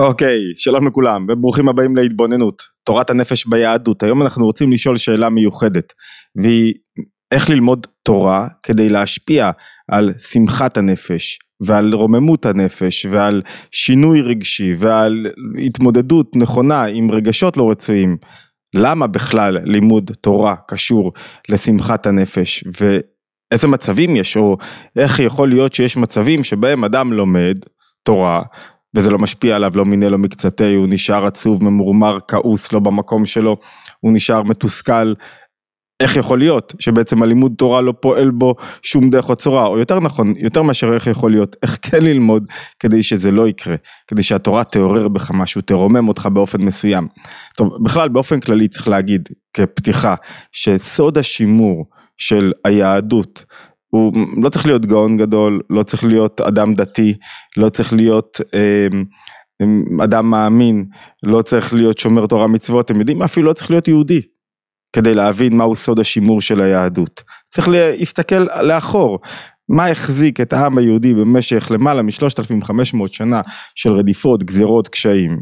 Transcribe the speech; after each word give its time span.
אוקיי, 0.00 0.38
שלום 0.56 0.86
לכולם 0.86 1.26
וברוכים 1.28 1.68
הבאים 1.68 1.96
להתבוננות, 1.96 2.62
תורת 2.84 3.10
הנפש 3.10 3.46
ביהדות. 3.46 4.02
היום 4.02 4.22
אנחנו 4.22 4.46
רוצים 4.46 4.72
לשאול 4.72 4.96
שאלה 4.96 5.28
מיוחדת, 5.28 5.92
והיא 6.42 6.74
איך 7.32 7.50
ללמוד 7.50 7.86
תורה 8.02 8.48
כדי 8.62 8.88
להשפיע 8.88 9.50
על 9.90 10.12
שמחת 10.18 10.76
הנפש 10.76 11.38
ועל 11.60 11.94
רוממות 11.94 12.46
הנפש 12.46 13.06
ועל 13.10 13.42
שינוי 13.70 14.22
רגשי 14.22 14.74
ועל 14.78 15.26
התמודדות 15.66 16.36
נכונה 16.36 16.84
עם 16.84 17.10
רגשות 17.10 17.56
לא 17.56 17.70
רצויים. 17.70 18.16
למה 18.74 19.06
בכלל 19.06 19.58
לימוד 19.64 20.10
תורה 20.20 20.54
קשור 20.68 21.12
לשמחת 21.48 22.06
הנפש 22.06 22.64
ואיזה 22.66 23.68
מצבים 23.68 24.16
יש 24.16 24.36
או 24.36 24.56
איך 24.96 25.20
יכול 25.20 25.48
להיות 25.48 25.72
שיש 25.72 25.96
מצבים 25.96 26.44
שבהם 26.44 26.84
אדם 26.84 27.12
לומד 27.12 27.56
תורה 28.02 28.42
וזה 28.94 29.10
לא 29.10 29.18
משפיע 29.18 29.56
עליו 29.56 29.72
לא 29.74 29.84
מיני 29.84 30.10
לא 30.10 30.18
מקצתי, 30.18 30.74
הוא 30.74 30.86
נשאר 30.88 31.26
עצוב, 31.26 31.64
ממורמר, 31.64 32.18
כעוס, 32.28 32.72
לא 32.72 32.80
במקום 32.80 33.26
שלו, 33.26 33.56
הוא 34.00 34.12
נשאר 34.12 34.42
מתוסכל. 34.42 35.12
איך 36.00 36.16
יכול 36.16 36.38
להיות 36.38 36.74
שבעצם 36.78 37.22
הלימוד 37.22 37.52
תורה 37.58 37.80
לא 37.80 37.94
פועל 38.00 38.30
בו 38.30 38.54
שום 38.82 39.10
דרך 39.10 39.28
או 39.28 39.36
צורה, 39.36 39.66
או 39.66 39.78
יותר 39.78 40.00
נכון, 40.00 40.34
יותר 40.36 40.62
מאשר 40.62 40.94
איך 40.94 41.06
יכול 41.06 41.30
להיות, 41.30 41.56
איך 41.62 41.78
כן 41.82 42.02
ללמוד 42.02 42.46
כדי 42.78 43.02
שזה 43.02 43.30
לא 43.30 43.48
יקרה, 43.48 43.76
כדי 44.06 44.22
שהתורה 44.22 44.64
תעורר 44.64 45.08
בך 45.08 45.30
משהו, 45.30 45.60
תרומם 45.60 46.08
אותך 46.08 46.28
באופן 46.32 46.62
מסוים. 46.62 47.08
טוב, 47.56 47.76
בכלל 47.82 48.08
באופן 48.08 48.40
כללי 48.40 48.68
צריך 48.68 48.88
להגיד 48.88 49.28
כפתיחה, 49.52 50.14
שסוד 50.52 51.18
השימור 51.18 51.86
של 52.16 52.52
היהדות 52.64 53.44
הוא 53.90 54.12
לא 54.42 54.48
צריך 54.48 54.66
להיות 54.66 54.86
גאון 54.86 55.16
גדול, 55.16 55.60
לא 55.70 55.82
צריך 55.82 56.04
להיות 56.04 56.40
אדם 56.40 56.74
דתי, 56.74 57.14
לא 57.56 57.68
צריך 57.68 57.92
להיות 57.92 58.40
אה, 58.54 58.86
אדם 60.04 60.30
מאמין, 60.30 60.84
לא 61.22 61.42
צריך 61.42 61.74
להיות 61.74 61.98
שומר 61.98 62.26
תורה 62.26 62.46
מצוות, 62.46 62.84
אתם 62.84 63.00
יודעים, 63.00 63.22
אפילו 63.22 63.46
לא 63.46 63.52
צריך 63.52 63.70
להיות 63.70 63.88
יהודי 63.88 64.20
כדי 64.92 65.14
להבין 65.14 65.56
מהו 65.56 65.76
סוד 65.76 65.98
השימור 65.98 66.40
של 66.40 66.60
היהדות. 66.60 67.22
צריך 67.50 67.68
להסתכל 67.68 68.46
לאחור, 68.62 69.18
מה 69.68 69.86
החזיק 69.86 70.40
את 70.40 70.52
העם 70.52 70.78
היהודי 70.78 71.14
במשך 71.14 71.68
למעלה 71.70 72.02
מ-3500 72.02 73.06
שנה 73.12 73.40
של 73.74 73.92
רדיפות, 73.92 74.44
גזירות, 74.44 74.88
קשיים? 74.88 75.38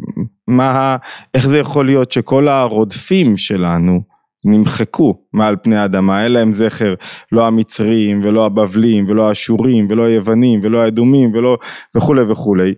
מה, 0.48 0.96
איך 1.34 1.48
זה 1.48 1.58
יכול 1.58 1.86
להיות 1.86 2.12
שכל 2.12 2.48
הרודפים 2.48 3.36
שלנו, 3.36 4.13
נמחקו 4.44 5.14
מעל 5.32 5.56
פני 5.62 5.76
האדמה, 5.76 6.24
אין 6.24 6.32
להם 6.32 6.52
זכר, 6.52 6.94
לא 7.32 7.46
המצרים 7.46 8.20
ולא 8.24 8.46
הבבלים 8.46 9.06
ולא 9.08 9.28
האשורים 9.28 9.86
ולא 9.90 10.02
היוונים 10.02 10.60
ולא 10.62 10.82
האדומים 10.82 11.34
ולא 11.34 11.58
וכולי 11.96 12.22
וכולי. 12.22 12.74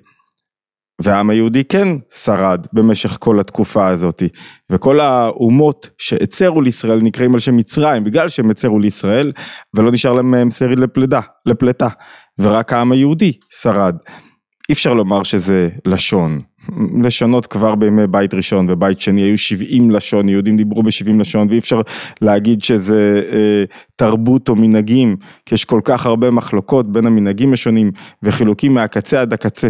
והעם 1.03 1.31
היהודי 1.31 1.64
כן 1.64 1.89
שרד 2.12 2.67
במשך 2.73 3.17
כל 3.20 3.41
התקופה 3.41 3.86
הזאת 3.86 4.23
וכל 4.73 5.00
האומות 5.00 5.91
שהצרו 5.98 6.61
לישראל 6.61 7.00
נקראים 7.03 7.34
על 7.34 7.41
שם 7.41 7.56
מצרים 7.56 8.05
בגלל 8.05 8.28
שהם 8.28 8.51
הצרו 8.51 8.78
לישראל 8.78 9.33
ולא 9.77 9.92
נשאר 9.92 10.12
להם 10.12 10.51
שריד 10.51 10.78
לפלדה, 10.78 11.20
לפלטה 11.47 11.89
ורק 12.39 12.73
העם 12.73 12.92
היהודי 12.92 13.33
שרד. 13.51 13.97
אי 14.69 14.72
אפשר 14.72 14.95
לומר 14.95 15.22
שזה 15.22 15.69
לשון, 15.84 16.41
לשונות 17.05 17.47
כבר 17.47 17.75
בימי 17.75 18.06
בית 18.06 18.34
ראשון 18.34 18.67
ובית 18.70 19.00
שני 19.00 19.23
היו 19.23 19.39
70 19.39 19.91
לשון, 19.91 20.28
יהודים 20.28 20.56
דיברו 20.56 20.83
ב-70 20.83 21.19
לשון 21.19 21.48
ואי 21.50 21.58
אפשר 21.58 21.81
להגיד 22.20 22.62
שזה 22.62 23.23
אה, 23.33 23.64
תרבות 23.97 24.48
או 24.48 24.56
מנהגים, 24.56 25.17
כי 25.47 25.55
יש 25.55 25.64
כל 25.64 25.81
כך 25.84 26.06
הרבה 26.06 26.31
מחלוקות 26.31 26.92
בין 26.92 27.06
המנהגים 27.06 27.53
השונים 27.53 27.91
וחילוקים 28.23 28.75
מהקצה 28.75 29.20
עד 29.20 29.33
הקצה. 29.33 29.69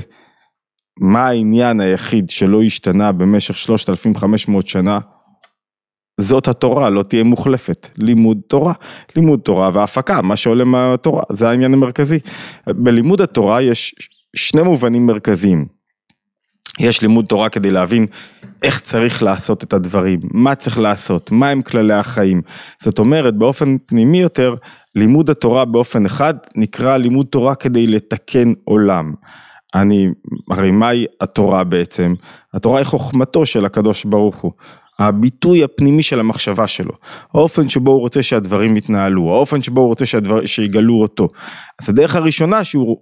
מה 1.00 1.26
העניין 1.26 1.80
היחיד 1.80 2.30
שלא 2.30 2.62
השתנה 2.62 3.12
במשך 3.12 3.56
3,500 3.56 4.66
שנה? 4.66 4.98
זאת 6.20 6.48
התורה, 6.48 6.90
לא 6.90 7.02
תהיה 7.02 7.22
מוחלפת, 7.22 7.88
לימוד 7.98 8.38
תורה, 8.48 8.72
לימוד 9.16 9.40
תורה 9.40 9.70
והפקה, 9.72 10.22
מה 10.22 10.36
שעולה 10.36 10.64
מהתורה, 10.64 11.22
זה 11.32 11.48
העניין 11.48 11.74
המרכזי. 11.74 12.18
בלימוד 12.66 13.20
התורה 13.20 13.62
יש 13.62 13.94
שני 14.36 14.62
מובנים 14.62 15.06
מרכזיים. 15.06 15.66
יש 16.78 17.02
לימוד 17.02 17.26
תורה 17.26 17.48
כדי 17.48 17.70
להבין 17.70 18.06
איך 18.62 18.80
צריך 18.80 19.22
לעשות 19.22 19.64
את 19.64 19.72
הדברים, 19.72 20.20
מה 20.22 20.54
צריך 20.54 20.78
לעשות, 20.78 21.30
מה 21.32 21.48
הם 21.48 21.62
כללי 21.62 21.94
החיים. 21.94 22.42
זאת 22.82 22.98
אומרת, 22.98 23.36
באופן 23.36 23.76
פנימי 23.86 24.20
יותר, 24.20 24.54
לימוד 24.94 25.30
התורה 25.30 25.64
באופן 25.64 26.06
אחד 26.06 26.34
נקרא 26.56 26.96
לימוד 26.96 27.26
תורה 27.26 27.54
כדי 27.54 27.86
לתקן 27.86 28.52
עולם. 28.64 29.14
אני, 29.74 30.08
הרי 30.50 30.70
מהי 30.70 31.06
התורה 31.20 31.64
בעצם? 31.64 32.14
התורה 32.54 32.78
היא 32.78 32.86
חוכמתו 32.86 33.46
של 33.46 33.64
הקדוש 33.64 34.04
ברוך 34.04 34.36
הוא. 34.36 34.52
הביטוי 34.98 35.64
הפנימי 35.64 36.02
של 36.02 36.20
המחשבה 36.20 36.66
שלו, 36.66 36.92
האופן 37.34 37.68
שבו 37.68 37.90
הוא 37.90 38.00
רוצה 38.00 38.22
שהדברים 38.22 38.76
יתנהלו, 38.76 39.34
האופן 39.34 39.62
שבו 39.62 39.80
הוא 39.80 39.88
רוצה 39.88 40.06
שהדבר, 40.06 40.46
שיגלו 40.46 41.02
אותו. 41.02 41.28
אז 41.82 41.88
הדרך 41.88 42.16
הראשונה 42.16 42.64
שהוא 42.64 42.96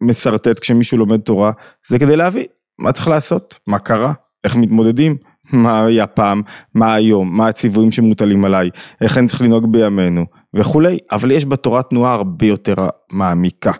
משרטט 0.00 0.58
כשמישהו 0.58 0.98
לומד 0.98 1.20
תורה, 1.20 1.52
זה 1.88 1.98
כדי 1.98 2.16
להבין 2.16 2.44
מה 2.78 2.92
צריך 2.92 3.08
לעשות, 3.08 3.58
מה 3.66 3.78
קרה, 3.78 4.12
איך 4.44 4.56
מתמודדים, 4.56 5.16
מה 5.52 5.86
היה 5.86 6.06
פעם, 6.06 6.42
מה 6.74 6.94
היום, 6.94 7.36
מה 7.36 7.48
הציוויים 7.48 7.92
שמוטלים 7.92 8.44
עליי, 8.44 8.70
איך 9.00 9.18
אני 9.18 9.28
צריך 9.28 9.42
לנהוג 9.42 9.72
בימינו 9.72 10.24
וכולי, 10.54 10.98
אבל 11.12 11.30
יש 11.30 11.46
בתורה 11.46 11.82
תנועה 11.82 12.14
הרבה 12.14 12.46
יותר 12.46 12.74
מעמיקה, 13.12 13.72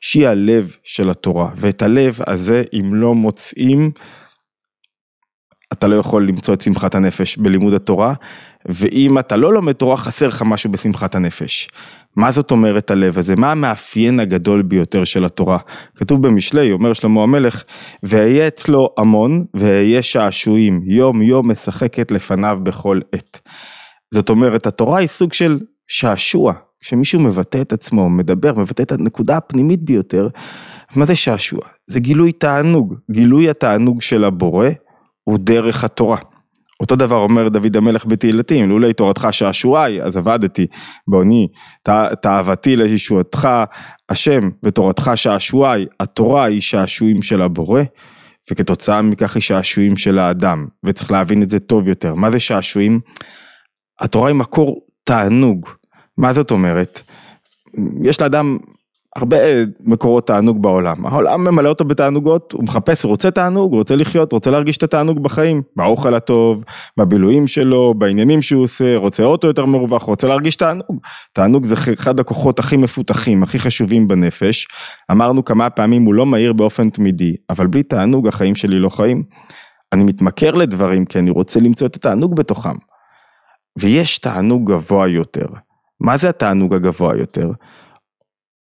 שהיא 0.00 0.28
הלב 0.28 0.76
של 0.84 1.10
התורה, 1.10 1.50
ואת 1.56 1.82
הלב 1.82 2.18
הזה 2.26 2.62
אם 2.72 2.94
לא 2.94 3.14
מוצאים 3.14 3.90
אתה 5.78 5.88
לא 5.88 5.96
יכול 5.96 6.28
למצוא 6.28 6.54
את 6.54 6.60
שמחת 6.60 6.94
הנפש 6.94 7.36
בלימוד 7.36 7.74
התורה, 7.74 8.14
ואם 8.66 9.18
אתה 9.18 9.36
לא 9.36 9.52
לומד 9.52 9.72
תורה 9.72 9.96
חסר 9.96 10.28
לך 10.28 10.42
משהו 10.46 10.70
בשמחת 10.70 11.14
הנפש. 11.14 11.68
מה 12.16 12.30
זאת 12.30 12.50
אומרת 12.50 12.90
הלב 12.90 13.18
הזה? 13.18 13.36
מה 13.36 13.52
המאפיין 13.52 14.20
הגדול 14.20 14.62
ביותר 14.62 15.04
של 15.04 15.24
התורה? 15.24 15.58
כתוב 15.94 16.26
במשלי, 16.26 16.72
אומר 16.72 16.92
שלמה 16.92 17.22
המלך, 17.22 17.64
ואהיה 18.02 18.46
אצלו 18.48 18.88
המון 18.98 19.44
ואהיה 19.54 20.02
שעשועים, 20.02 20.80
יום 20.84 21.22
יום 21.22 21.50
משחקת 21.50 22.12
לפניו 22.12 22.58
בכל 22.62 23.00
עת. 23.12 23.48
זאת 24.14 24.30
אומרת, 24.30 24.66
התורה 24.66 24.98
היא 24.98 25.08
סוג 25.08 25.32
של 25.32 25.60
שעשוע, 25.88 26.52
כשמישהו 26.80 27.20
מבטא 27.20 27.60
את 27.60 27.72
עצמו, 27.72 28.10
מדבר, 28.10 28.52
מבטא 28.54 28.82
את 28.82 28.92
הנקודה 28.92 29.36
הפנימית 29.36 29.82
ביותר, 29.82 30.28
מה 30.96 31.04
זה 31.04 31.16
שעשוע? 31.16 31.60
זה 31.86 32.00
גילוי 32.00 32.32
תענוג, 32.32 32.94
גילוי 33.10 33.50
התענוג 33.50 34.02
של 34.02 34.24
הבורא 34.24 34.68
הוא 35.24 35.38
דרך 35.38 35.84
התורה. 35.84 36.18
אותו 36.80 36.96
דבר 36.96 37.16
אומר 37.16 37.48
דוד 37.48 37.76
המלך 37.76 38.06
בתהילתים, 38.06 38.68
לולי 38.68 38.92
תורתך 38.92 39.28
שעשועי, 39.30 40.02
אז 40.02 40.16
עבדתי 40.16 40.66
בעוני, 41.08 41.48
תאוותי 42.22 42.76
לישועתך 42.76 43.48
השם 44.08 44.50
ותורתך 44.62 45.10
שעשועי, 45.14 45.86
התורה 46.00 46.44
היא 46.44 46.60
שעשועים 46.60 47.22
של 47.22 47.42
הבורא, 47.42 47.82
וכתוצאה 48.50 49.02
מכך 49.02 49.34
היא 49.34 49.42
שעשועים 49.42 49.96
של 49.96 50.18
האדם, 50.18 50.66
וצריך 50.86 51.12
להבין 51.12 51.42
את 51.42 51.50
זה 51.50 51.60
טוב 51.60 51.88
יותר. 51.88 52.14
מה 52.14 52.30
זה 52.30 52.40
שעשועים? 52.40 53.00
התורה 54.00 54.28
היא 54.28 54.36
מקור 54.36 54.86
תענוג. 55.04 55.68
מה 56.18 56.32
זאת 56.32 56.50
אומרת? 56.50 57.00
יש 58.02 58.20
לאדם 58.20 58.58
הרבה 59.16 59.36
מקורות 59.80 60.26
תענוג 60.26 60.62
בעולם, 60.62 61.06
העולם 61.06 61.44
ממלא 61.44 61.68
אותו 61.68 61.84
בתענוגות, 61.84 62.52
הוא 62.52 62.64
מחפש, 62.64 63.04
רוצה 63.04 63.30
תענוג, 63.30 63.72
הוא 63.72 63.78
רוצה 63.78 63.96
לחיות, 63.96 64.32
רוצה 64.32 64.50
להרגיש 64.50 64.76
את 64.76 64.82
התענוג 64.82 65.22
בחיים, 65.22 65.62
באוכל 65.76 66.14
הטוב, 66.14 66.64
בבילויים 66.96 67.46
שלו, 67.46 67.94
בעניינים 67.94 68.42
שהוא 68.42 68.62
עושה, 68.62 68.96
רוצה 68.96 69.24
אוטו 69.24 69.46
יותר 69.46 69.66
מרווח, 69.66 70.02
רוצה 70.02 70.28
להרגיש 70.28 70.56
תענוג. 70.56 71.00
תענוג 71.32 71.64
זה 71.64 71.74
אחד 71.94 72.20
הכוחות 72.20 72.58
הכי 72.58 72.76
מפותחים, 72.76 73.42
הכי 73.42 73.58
חשובים 73.58 74.08
בנפש, 74.08 74.66
אמרנו 75.10 75.44
כמה 75.44 75.70
פעמים 75.70 76.02
הוא 76.02 76.14
לא 76.14 76.26
מהיר 76.26 76.52
באופן 76.52 76.90
תמידי, 76.90 77.36
אבל 77.50 77.66
בלי 77.66 77.82
תענוג 77.82 78.28
החיים 78.28 78.54
שלי 78.54 78.78
לא 78.78 78.88
חיים. 78.88 79.22
אני 79.92 80.04
מתמכר 80.04 80.50
לדברים 80.50 81.04
כי 81.04 81.18
אני 81.18 81.30
רוצה 81.30 81.60
למצוא 81.60 81.86
את 81.86 81.96
התענוג 81.96 82.36
בתוכם. 82.36 82.74
ויש 83.80 84.18
תענוג 84.18 84.72
גבוה 84.72 85.08
יותר. 85.08 85.46
מה 86.00 86.16
זה 86.16 86.28
התענוג 86.28 86.74
הגבוה 86.74 87.16
יותר? 87.16 87.50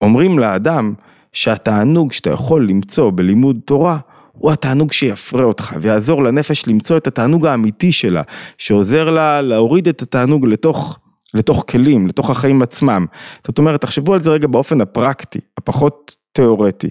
אומרים 0.02 0.40
לאדם 0.40 0.94
שהתענוג 1.34 2.12
שאתה 2.12 2.30
יכול 2.30 2.68
למצוא 2.70 3.12
בלימוד 3.16 3.60
תורה 3.66 3.98
הוא 4.40 4.52
התענוג 4.52 4.92
שיפרה 4.92 5.44
אותך 5.44 5.76
ויעזור 5.80 6.24
לנפש 6.24 6.68
למצוא 6.68 6.98
את 6.98 7.08
התענוג 7.08 7.46
האמיתי 7.46 7.92
שלה, 7.92 8.22
שעוזר 8.58 9.10
לה 9.10 9.42
להוריד 9.42 9.88
את 9.88 10.02
התענוג 10.02 10.46
לתוך, 10.46 11.00
לתוך 11.34 11.66
כלים, 11.70 12.08
לתוך 12.08 12.30
החיים 12.30 12.62
עצמם. 12.62 13.06
זאת 13.48 13.58
אומרת, 13.58 13.82
תחשבו 13.82 14.14
על 14.14 14.22
זה 14.22 14.30
רגע 14.30 14.48
באופן 14.48 14.82
הפרקטי, 14.82 15.40
הפחות 15.58 16.16
תיאורטי. 16.32 16.90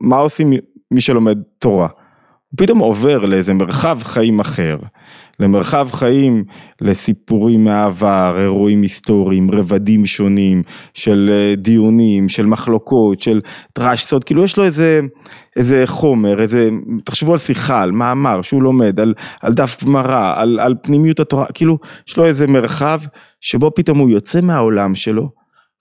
מה 0.00 0.16
עושים 0.16 0.52
מי 0.90 1.00
שלומד 1.00 1.38
תורה? 1.58 1.88
הוא 2.50 2.58
פתאום 2.58 2.78
עובר 2.78 3.18
לאיזה 3.18 3.54
מרחב 3.54 3.98
חיים 4.02 4.40
אחר, 4.40 4.76
למרחב 5.40 5.88
חיים, 5.92 6.44
לסיפורים 6.80 7.64
מהעבר, 7.64 8.34
אירועים 8.38 8.82
היסטוריים, 8.82 9.50
רבדים 9.50 10.06
שונים, 10.06 10.62
של 10.94 11.30
אה, 11.32 11.54
דיונים, 11.56 12.28
של 12.28 12.46
מחלוקות, 12.46 13.20
של 13.20 13.40
טראש 13.72 14.04
סוד, 14.04 14.24
כאילו 14.24 14.44
יש 14.44 14.56
לו 14.56 14.64
איזה, 14.64 15.00
איזה 15.56 15.82
חומר, 15.86 16.42
איזה, 16.42 16.68
תחשבו 17.04 17.32
על 17.32 17.38
שיחה, 17.38 17.82
על 17.82 17.92
מאמר 17.92 18.42
שהוא 18.42 18.62
לומד, 18.62 19.00
על, 19.00 19.14
על 19.42 19.54
דף 19.54 19.84
גמרא, 19.84 20.32
על, 20.36 20.60
על 20.60 20.74
פנימיות 20.82 21.20
התורה, 21.20 21.46
כאילו 21.54 21.78
יש 22.08 22.16
לו 22.16 22.24
איזה 22.24 22.46
מרחב 22.46 23.00
שבו 23.40 23.74
פתאום 23.74 23.98
הוא 23.98 24.10
יוצא 24.10 24.40
מהעולם 24.40 24.94
שלו. 24.94 25.38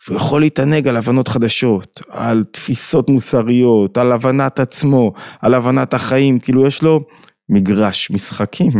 והוא 0.07 0.17
יכול 0.17 0.41
להתענג 0.41 0.87
על 0.87 0.97
הבנות 0.97 1.27
חדשות, 1.27 2.01
על 2.09 2.43
תפיסות 2.51 3.09
מוסריות, 3.09 3.97
על 3.97 4.11
הבנת 4.11 4.59
עצמו, 4.59 5.13
על 5.41 5.53
הבנת 5.53 5.93
החיים, 5.93 6.39
כאילו 6.39 6.67
יש 6.67 6.83
לו 6.83 7.01
מגרש 7.49 8.11
משחקים. 8.11 8.71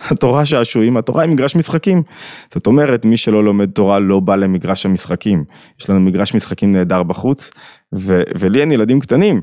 התורה 0.00 0.46
שעשועים, 0.46 0.96
התורה 0.96 1.22
היא 1.22 1.30
מגרש 1.30 1.56
משחקים. 1.56 2.02
זאת 2.54 2.66
אומרת, 2.66 3.04
מי 3.04 3.16
שלא 3.16 3.44
לומד 3.44 3.70
תורה 3.70 3.98
לא 3.98 4.20
בא 4.20 4.36
למגרש 4.36 4.86
המשחקים. 4.86 5.44
יש 5.80 5.90
לנו 5.90 6.00
מגרש 6.00 6.34
משחקים 6.34 6.72
נהדר 6.72 7.02
בחוץ, 7.02 7.50
ו- 7.94 8.22
ולי 8.38 8.60
אין 8.60 8.72
ילדים 8.72 9.00
קטנים, 9.00 9.40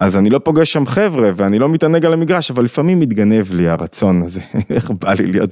אז 0.00 0.16
אני 0.16 0.30
לא 0.30 0.38
פוגש 0.38 0.72
שם 0.72 0.86
חבר'ה 0.86 1.30
ואני 1.36 1.58
לא 1.58 1.68
מתענג 1.68 2.04
על 2.04 2.12
המגרש, 2.12 2.50
אבל 2.50 2.64
לפעמים 2.64 3.00
מתגנב 3.00 3.54
לי 3.54 3.68
הרצון 3.68 4.22
הזה, 4.22 4.40
איך 4.70 4.90
בא 4.90 5.12
לי 5.12 5.26
להיות 5.26 5.50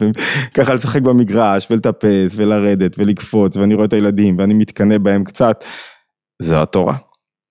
ככה 0.55 0.75
לשחק 0.75 1.03
במגרש 1.03 1.69
ולטפס 1.71 2.35
ולרדת 2.37 2.99
ולקפוץ 2.99 3.57
ואני 3.57 3.75
רואה 3.75 3.87
את 3.87 3.93
הילדים 3.93 4.39
ואני 4.39 4.55
מתקנא 4.55 4.99
בהם 4.99 5.25
קצת. 5.25 5.65
זו 6.43 6.63
התורה. 6.63 6.97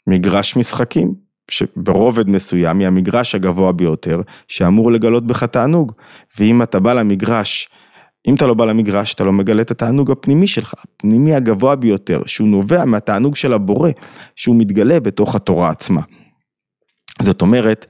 מגרש 0.08 0.58
משחקים, 0.58 1.14
שברובד 1.52 2.30
מסוים 2.30 2.80
היא 2.80 2.88
המגרש 2.88 3.36
הגבוה 3.36 3.72
ביותר, 3.72 4.22
שאמור 4.48 4.92
לגלות 4.92 5.28
בך 5.28 5.44
תענוג. 5.44 5.92
ואם 6.40 6.62
אתה 6.62 6.80
בא 6.80 6.94
למגרש, 6.94 7.70
אם 8.28 8.36
אתה 8.36 8.48
לא 8.48 8.54
בא 8.54 8.66
למגרש, 8.66 9.14
אתה 9.14 9.24
לא 9.24 9.34
מגלה 9.34 9.62
את 9.62 9.72
התענוג 9.72 10.12
הפנימי 10.12 10.48
שלך, 10.48 10.74
הפנימי 10.84 11.36
הגבוה 11.36 11.76
ביותר, 11.76 12.22
שהוא 12.26 12.48
נובע 12.48 12.86
מהתענוג 12.86 13.36
של 13.36 13.54
הבורא, 13.54 13.90
שהוא 14.36 14.56
מתגלה 14.60 15.00
בתוך 15.00 15.36
התורה 15.36 15.70
עצמה. 15.70 16.02
זאת 17.22 17.42
אומרת, 17.42 17.86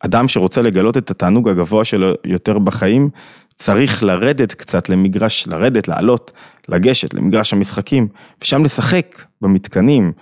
אדם 0.00 0.28
שרוצה 0.28 0.62
לגלות 0.62 0.96
את 0.96 1.10
התענוג 1.10 1.48
הגבוה 1.48 1.84
שלו 1.84 2.12
יותר 2.24 2.58
בחיים, 2.58 3.10
צריך 3.54 4.02
לרדת 4.02 4.54
קצת 4.54 4.88
למגרש, 4.88 5.48
לרדת, 5.48 5.88
לעלות, 5.88 6.32
לגשת 6.68 7.14
למגרש 7.14 7.52
המשחקים, 7.52 8.08
ושם 8.42 8.64
לשחק 8.64 9.24
במתקנים. 9.40 10.12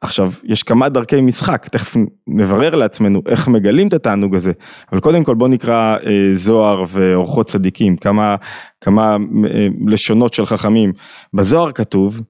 עכשיו, 0.00 0.32
יש 0.44 0.62
כמה 0.62 0.88
דרכי 0.88 1.20
משחק, 1.20 1.68
תכף 1.68 1.96
נברר 2.26 2.76
לעצמנו 2.76 3.22
איך 3.28 3.48
מגלים 3.48 3.88
את 3.88 3.94
התענוג 3.94 4.34
הזה, 4.34 4.52
אבל 4.92 5.00
קודם 5.00 5.24
כל 5.24 5.34
בוא 5.34 5.48
נקרא 5.48 5.96
אה, 6.06 6.30
זוהר 6.34 6.82
ואורחות 6.88 7.46
צדיקים, 7.46 7.96
כמה, 7.96 8.36
כמה 8.80 9.16
אה, 9.50 9.68
לשונות 9.86 10.34
של 10.34 10.46
חכמים. 10.46 10.92
בזוהר 11.34 11.72
כתוב, 11.72 12.20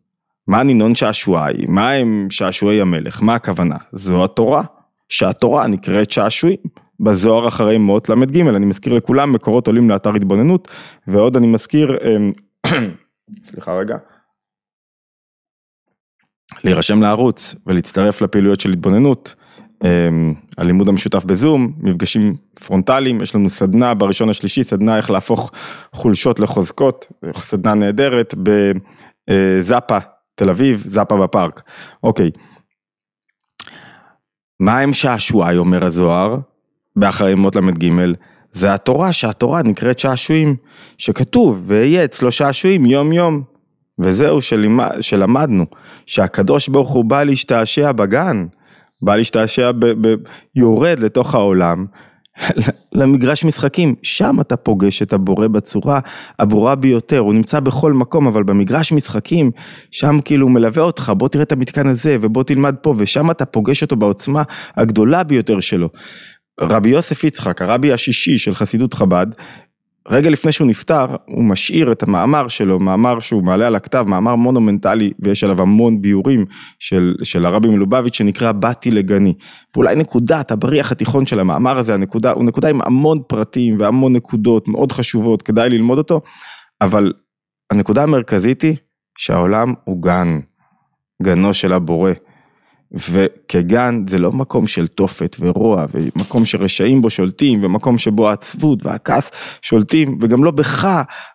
מה 0.49 0.62
נינון 0.62 0.94
שעשועי, 0.94 1.67
מה 1.69 1.93
הם 1.93 2.26
שעשועי 2.31 2.81
המלך, 2.81 3.22
מה 3.22 3.34
הכוונה? 3.34 3.76
זו 3.93 4.25
התורה. 4.25 4.62
שהתורה 5.11 5.66
נקראת 5.66 6.11
שעשועים. 6.11 6.56
בזוהר 7.00 7.49
אחרי 7.49 7.78
מות 7.78 8.08
ל"ג, 8.08 8.40
אני 8.40 8.66
מזכיר 8.66 8.93
לכולם, 8.93 9.32
מקורות 9.32 9.66
עולים 9.66 9.90
לאתר 9.90 10.14
התבוננות, 10.14 10.69
ועוד 11.06 11.37
אני 11.37 11.46
מזכיר, 11.46 11.99
אמ, 12.05 12.32
סליחה 13.50 13.73
רגע, 13.73 13.96
להירשם 16.64 17.02
לערוץ 17.02 17.55
ולהצטרף 17.67 18.23
לפעילויות 18.23 18.61
של 18.61 18.73
התבוננות, 18.73 19.35
אמ, 19.85 20.35
הלימוד 20.58 20.88
המשותף 20.88 21.25
בזום, 21.25 21.73
מפגשים 21.79 22.37
פרונטליים, 22.67 23.23
יש 23.23 23.35
לנו 23.35 23.49
סדנה 23.49 23.94
בראשון 23.94 24.31
השלישי, 24.31 24.64
סדנה 24.64 24.97
איך 24.97 25.11
להפוך 25.11 25.50
חולשות 25.93 26.41
לחוזקות, 26.41 27.06
סדנה 27.37 27.75
נהדרת 27.75 28.35
בזאפה, 29.29 29.99
תל 30.37 30.50
אביב, 30.50 30.82
זאפה 30.87 31.17
בפארק, 31.17 31.62
אוקיי. 32.02 32.31
מה 34.61 34.79
הם 34.79 34.93
שעשועי, 34.93 35.56
אומר 35.56 35.85
הזוהר, 35.85 36.37
באחרי 36.97 37.35
מות 37.35 37.56
ל"ג? 37.56 37.88
זה 38.52 38.75
התורה, 38.75 39.12
שהתורה 39.12 39.62
נקראת 39.62 39.99
שעשועים, 39.99 40.56
שכתוב, 40.99 41.62
ויהיה 41.67 42.05
אצלו 42.05 42.32
שעשועים 42.32 42.87
יום 42.87 43.12
יום. 43.12 43.50
וזהו 44.00 44.41
שלמד, 44.41 44.91
שלמדנו, 45.00 45.67
שהקדוש 46.06 46.69
ברוך 46.69 46.91
הוא 46.91 47.05
בא 47.05 47.23
להשתעשע 47.23 47.93
בגן, 47.93 48.47
בא 49.02 49.17
להשתעשע, 49.17 49.73
ב, 49.73 49.87
ב, 49.87 50.14
יורד 50.55 50.99
לתוך 50.99 51.35
העולם, 51.35 51.87
למגרש 52.93 53.44
משחקים, 53.44 53.94
שם 54.02 54.37
אתה 54.41 54.56
פוגש 54.56 55.02
את 55.02 55.12
הבורא 55.12 55.47
בצורה 55.47 56.00
הברורה 56.38 56.75
ביותר, 56.75 57.19
הוא 57.19 57.35
נמצא 57.35 57.61
בכל 57.61 57.93
מקום, 57.93 58.26
אבל 58.26 58.43
במגרש 58.43 58.93
משחקים, 58.93 59.50
שם 59.91 60.19
כאילו 60.25 60.47
הוא 60.47 60.55
מלווה 60.55 60.82
אותך, 60.82 61.12
בוא 61.17 61.29
תראה 61.29 61.43
את 61.43 61.52
המתקן 61.52 61.87
הזה, 61.87 62.17
ובוא 62.20 62.43
תלמד 62.43 62.75
פה, 62.82 62.94
ושם 62.99 63.31
אתה 63.31 63.44
פוגש 63.44 63.82
אותו 63.82 63.97
בעוצמה 63.97 64.43
הגדולה 64.76 65.23
ביותר 65.23 65.61
שלו. 65.61 65.88
רבי 66.61 66.88
יוסף 66.88 67.25
יצחק, 67.25 67.62
הרבי 67.62 67.93
השישי 67.93 68.38
של 68.38 68.55
חסידות 68.55 68.94
חב"ד, 68.94 69.26
רגע 70.08 70.31
לפני 70.31 70.52
שהוא 70.52 70.69
נפטר, 70.69 71.06
הוא 71.26 71.44
משאיר 71.44 71.93
את 71.93 72.02
המאמר 72.02 72.49
שלו, 72.49 72.79
מאמר 72.79 73.20
שהוא 73.20 73.44
מעלה 73.44 73.67
על 73.67 73.76
הכתב, 73.76 74.05
מאמר 74.08 74.35
מונומנטלי, 74.35 75.12
ויש 75.19 75.44
עליו 75.44 75.62
המון 75.62 76.02
ביורים 76.02 76.44
של, 76.79 77.14
של 77.23 77.47
הרבי 77.47 77.69
מלובביץ', 77.69 78.17
שנקרא 78.17 78.52
באתי 78.52 78.91
לגני. 78.91 79.35
ואולי 79.75 79.97
נקודת 79.97 80.50
הבריח 80.50 80.93
התיכון 80.93 81.26
של 81.26 81.41
המאמר 81.41 81.79
הזה, 81.79 81.94
הנקודה, 81.94 82.31
הוא 82.31 82.44
נקודה 82.44 82.69
עם 82.69 82.81
המון 82.82 83.19
פרטים 83.26 83.76
והמון 83.79 84.12
נקודות 84.17 84.69
מאוד 84.69 84.93
חשובות, 84.93 85.43
כדאי 85.43 85.70
ללמוד 85.70 85.99
אותו, 85.99 86.20
אבל 86.81 87.12
הנקודה 87.70 88.02
המרכזית 88.02 88.62
היא 88.62 88.76
שהעולם 89.19 89.75
הוא 89.85 90.02
גן, 90.02 90.29
גנו 91.23 91.55
של 91.55 91.73
הבורא. 91.73 92.12
וכגן 92.92 94.02
זה 94.06 94.19
לא 94.19 94.32
מקום 94.32 94.66
של 94.66 94.87
תופת 94.87 95.37
ורוע 95.40 95.87
ומקום 95.94 96.44
שרשעים 96.44 97.02
בו 97.02 97.10
שולטים 97.10 97.64
ומקום 97.64 97.98
שבו 97.98 98.28
העצבות 98.28 98.87
והכעס 98.87 99.31
שולטים 99.62 100.19
וגם 100.20 100.44
לא 100.44 100.50
בך 100.50 100.88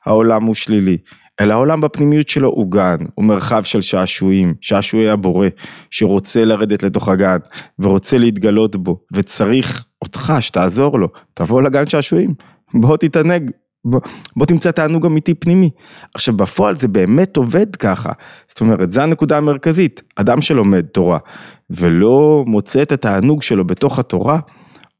העולם 0.05 0.43
הוא 0.43 0.55
שלילי. 0.55 0.97
אלא 1.39 1.53
העולם 1.53 1.81
בפנימיות 1.81 2.29
שלו 2.29 2.49
הוא 2.49 2.71
גן, 2.71 2.97
הוא 3.15 3.25
מרחב 3.25 3.63
של 3.63 3.81
שעשועים, 3.81 4.53
שעשועי 4.61 5.09
הבורא, 5.09 5.47
שרוצה 5.91 6.45
לרדת 6.45 6.83
לתוך 6.83 7.09
הגן, 7.09 7.37
ורוצה 7.79 8.17
להתגלות 8.17 8.75
בו, 8.75 8.99
וצריך 9.13 9.85
אותך 10.01 10.33
שתעזור 10.39 10.99
לו, 10.99 11.07
תבוא 11.33 11.61
לגן 11.61 11.87
שעשועים, 11.87 12.33
בוא 12.73 12.97
תתענג, 12.97 13.51
בוא, 13.85 14.01
בוא 14.35 14.45
תמצא 14.45 14.71
תענוג 14.71 15.05
אמיתי 15.05 15.33
פנימי. 15.33 15.69
עכשיו 16.13 16.37
בפועל 16.37 16.75
זה 16.75 16.87
באמת 16.87 17.37
עובד 17.37 17.75
ככה, 17.75 18.11
זאת 18.47 18.61
אומרת, 18.61 18.91
זו 18.91 19.01
הנקודה 19.01 19.37
המרכזית, 19.37 20.01
אדם 20.15 20.41
שלומד 20.41 20.85
תורה 20.85 21.17
ולא 21.69 22.43
מוצא 22.47 22.81
את 22.81 22.91
התענוג 22.91 23.41
שלו 23.41 23.67
בתוך 23.67 23.99
התורה, 23.99 24.39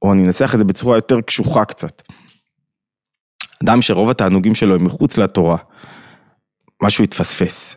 או 0.01 0.13
אני 0.13 0.23
אנסח 0.23 0.53
את 0.53 0.59
זה 0.59 0.65
בצורה 0.65 0.97
יותר 0.97 1.21
קשוחה 1.21 1.65
קצת. 1.65 2.01
אדם 3.63 3.81
שרוב 3.81 4.09
התענוגים 4.09 4.55
שלו 4.55 4.75
הם 4.75 4.85
מחוץ 4.85 5.17
לתורה, 5.17 5.57
משהו 6.83 7.03
יתפספס. 7.03 7.75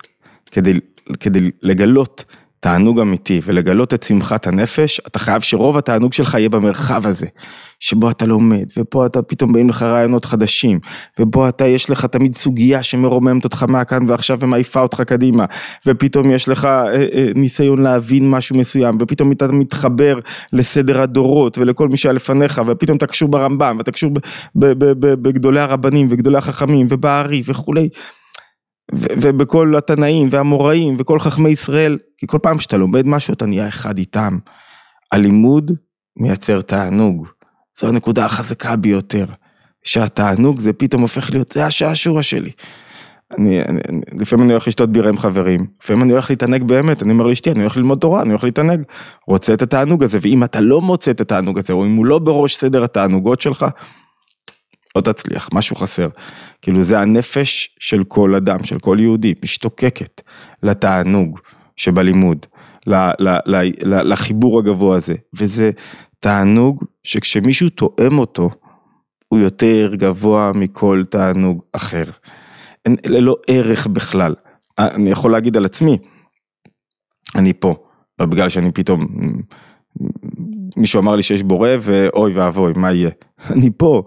כדי, 0.50 0.80
כדי 1.20 1.50
לגלות 1.62 2.24
תענוג 2.60 3.00
אמיתי 3.00 3.40
ולגלות 3.44 3.94
את 3.94 4.02
שמחת 4.02 4.46
הנפש, 4.46 5.00
אתה 5.06 5.18
חייב 5.18 5.42
שרוב 5.42 5.76
התענוג 5.76 6.12
שלך 6.12 6.34
יהיה 6.34 6.48
במרחב 6.48 7.06
הזה, 7.06 7.26
שבו 7.80 8.10
אתה 8.10 8.26
לומד, 8.26 8.66
ופה 8.76 9.06
אתה 9.06 9.22
פתאום 9.22 9.52
באים 9.52 9.68
לך 9.68 9.82
רעיונות 9.82 10.24
חדשים, 10.24 10.78
ובו 11.18 11.48
אתה 11.48 11.66
יש 11.66 11.90
לך 11.90 12.04
תמיד 12.04 12.34
סוגיה 12.34 12.82
שמרוממת 12.82 13.44
אותך 13.44 13.62
מהכאן 13.62 14.04
ועכשיו 14.08 14.40
ומעיפה 14.40 14.80
אותך 14.80 15.00
קדימה, 15.00 15.44
ופתאום 15.86 16.30
יש 16.30 16.48
לך 16.48 16.64
אה, 16.64 16.94
אה, 16.94 17.26
ניסיון 17.34 17.82
להבין 17.82 18.30
משהו 18.30 18.56
מסוים, 18.56 18.96
ופתאום 19.00 19.32
אתה 19.32 19.46
מתחבר 19.46 20.18
לסדר 20.52 21.02
הדורות 21.02 21.58
ולכל 21.58 21.88
מי 21.88 21.96
שהיה 21.96 22.12
לפניך, 22.12 22.62
ופתאום 22.66 22.96
אתה 22.96 23.06
קשור 23.06 23.28
ברמב"ם, 23.28 23.74
ואתה 23.78 23.92
קשור 23.92 24.10
בגדולי 24.54 25.60
הרבנים 25.60 26.06
וגדולי 26.10 26.38
החכמים 26.38 26.86
ובארי 26.90 27.42
וכולי. 27.46 27.88
ובכל 28.92 29.74
התנאים 29.76 30.28
והאמוראים 30.30 30.96
וכל 30.98 31.20
חכמי 31.20 31.50
ישראל, 31.50 31.98
כי 32.18 32.26
כל 32.26 32.38
פעם 32.42 32.58
שאתה 32.58 32.76
לומד 32.76 33.06
משהו 33.06 33.34
אתה 33.34 33.46
נהיה 33.46 33.68
אחד 33.68 33.98
איתם. 33.98 34.38
הלימוד 35.12 35.72
מייצר 36.18 36.60
תענוג, 36.60 37.28
זו 37.78 37.88
הנקודה 37.88 38.24
החזקה 38.24 38.76
ביותר, 38.76 39.24
שהתענוג 39.84 40.60
זה 40.60 40.72
פתאום 40.72 41.02
הופך 41.02 41.30
להיות, 41.30 41.52
זה 41.52 41.66
השעשוע 41.66 42.22
שלי. 42.22 42.50
אני, 43.38 43.62
אני, 43.62 43.80
לפעמים 44.20 44.44
אני 44.44 44.52
הולך 44.52 44.68
לשתות 44.68 44.92
בירה 44.92 45.08
עם 45.08 45.18
חברים, 45.18 45.66
לפעמים 45.82 46.02
אני 46.02 46.12
הולך 46.12 46.30
להתענג 46.30 46.62
באמת, 46.62 47.02
אני 47.02 47.12
אומר 47.12 47.26
לאשתי, 47.26 47.50
אני 47.50 47.60
הולך 47.60 47.76
ללמוד 47.76 47.98
תורה, 47.98 48.22
אני 48.22 48.30
הולך 48.30 48.44
להתענג, 48.44 48.82
רוצה 49.26 49.54
את 49.54 49.62
התענוג 49.62 50.02
הזה, 50.02 50.18
ואם 50.22 50.44
אתה 50.44 50.60
לא 50.60 50.80
מוצא 50.80 51.10
את 51.10 51.20
התענוג 51.20 51.58
הזה, 51.58 51.72
או 51.72 51.86
אם 51.86 51.96
הוא 51.96 52.06
לא 52.06 52.18
בראש 52.18 52.56
סדר 52.56 52.84
התענוגות 52.84 53.40
שלך, 53.40 53.66
לא 54.96 55.00
תצליח, 55.00 55.48
משהו 55.52 55.76
חסר. 55.76 56.08
כאילו 56.62 56.82
זה 56.82 57.00
הנפש 57.00 57.76
של 57.80 58.04
כל 58.04 58.34
אדם, 58.34 58.64
של 58.64 58.78
כל 58.78 58.96
יהודי, 59.00 59.34
משתוקקת 59.42 60.20
לתענוג 60.62 61.38
שבלימוד, 61.76 62.46
לחיבור 63.82 64.58
הגבוה 64.58 64.96
הזה, 64.96 65.14
וזה 65.34 65.70
תענוג 66.20 66.84
שכשמישהו 67.04 67.68
תואם 67.68 68.18
אותו, 68.18 68.50
הוא 69.28 69.40
יותר 69.40 69.94
גבוה 69.94 70.52
מכל 70.54 71.04
תענוג 71.10 71.62
אחר. 71.72 72.04
אין, 72.84 72.96
ללא 73.06 73.36
ערך 73.48 73.86
בכלל. 73.86 74.34
אני 74.78 75.10
יכול 75.10 75.32
להגיד 75.32 75.56
על 75.56 75.64
עצמי, 75.64 75.98
אני 77.34 77.52
פה, 77.52 77.74
לא 78.18 78.26
בגלל 78.26 78.48
שאני 78.48 78.72
פתאום, 78.72 79.06
מישהו 80.76 81.00
אמר 81.00 81.16
לי 81.16 81.22
שיש 81.22 81.42
בורא 81.42 81.70
ואוי 81.80 82.32
ואבוי, 82.32 82.72
מה 82.76 82.92
יהיה? 82.92 83.10
אני 83.52 83.70
פה, 83.76 84.02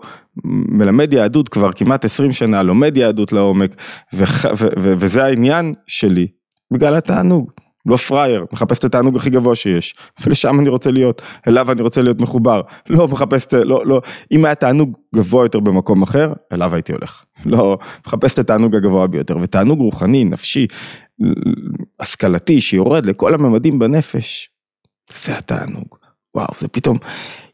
מלמד 0.46 1.14
יהדות 1.14 1.50
כבר 1.50 1.72
כמעט 1.72 2.06
20 2.06 2.32
שנה, 2.32 2.64
לומד 2.64 2.98
יהדות 2.98 3.32
לעומק, 3.32 3.76
וח, 4.14 4.46
ו, 4.46 4.66
ו, 4.80 4.94
וזה 4.98 5.26
העניין 5.26 5.74
שלי, 5.88 6.28
בגלל 6.74 6.96
התענוג. 6.96 7.52
לא 7.86 7.98
פראייר, 7.98 8.46
מחפש 8.52 8.80
את 8.80 8.84
התענוג 8.84 9.16
הכי 9.16 9.30
גבוה 9.30 9.56
שיש, 9.56 9.96
ולשם 10.26 10.60
אני 10.60 10.70
רוצה 10.70 10.92
להיות, 10.92 11.22
אליו 11.48 11.72
אני 11.72 11.82
רוצה 11.82 12.02
להיות 12.02 12.22
מחובר, 12.22 12.62
לא 12.90 13.08
מחפש 13.08 13.54
לא, 13.54 13.86
לא, 13.86 14.02
אם 14.32 14.46
היה 14.46 14.56
תענוג 14.56 14.98
גבוה 15.16 15.46
יותר 15.46 15.60
במקום 15.60 16.02
אחר, 16.02 16.34
אליו 16.54 16.74
הייתי 16.76 16.92
הולך, 16.92 17.24
לא, 17.46 17.78
מחפש 18.08 18.34
את 18.34 18.40
התענוג 18.40 18.76
הגבוה 18.76 19.08
ביותר, 19.08 19.38
ותענוג 19.42 19.80
רוחני, 19.80 20.24
נפשי, 20.24 20.68
השכלתי, 22.00 22.62
שיורד 22.62 23.06
לכל 23.06 23.34
הממדים 23.34 23.80
בנפש, 23.80 24.50
זה 25.12 25.38
התענוג, 25.38 25.96
וואו, 26.36 26.48
זה 26.58 26.68
פתאום 26.68 26.98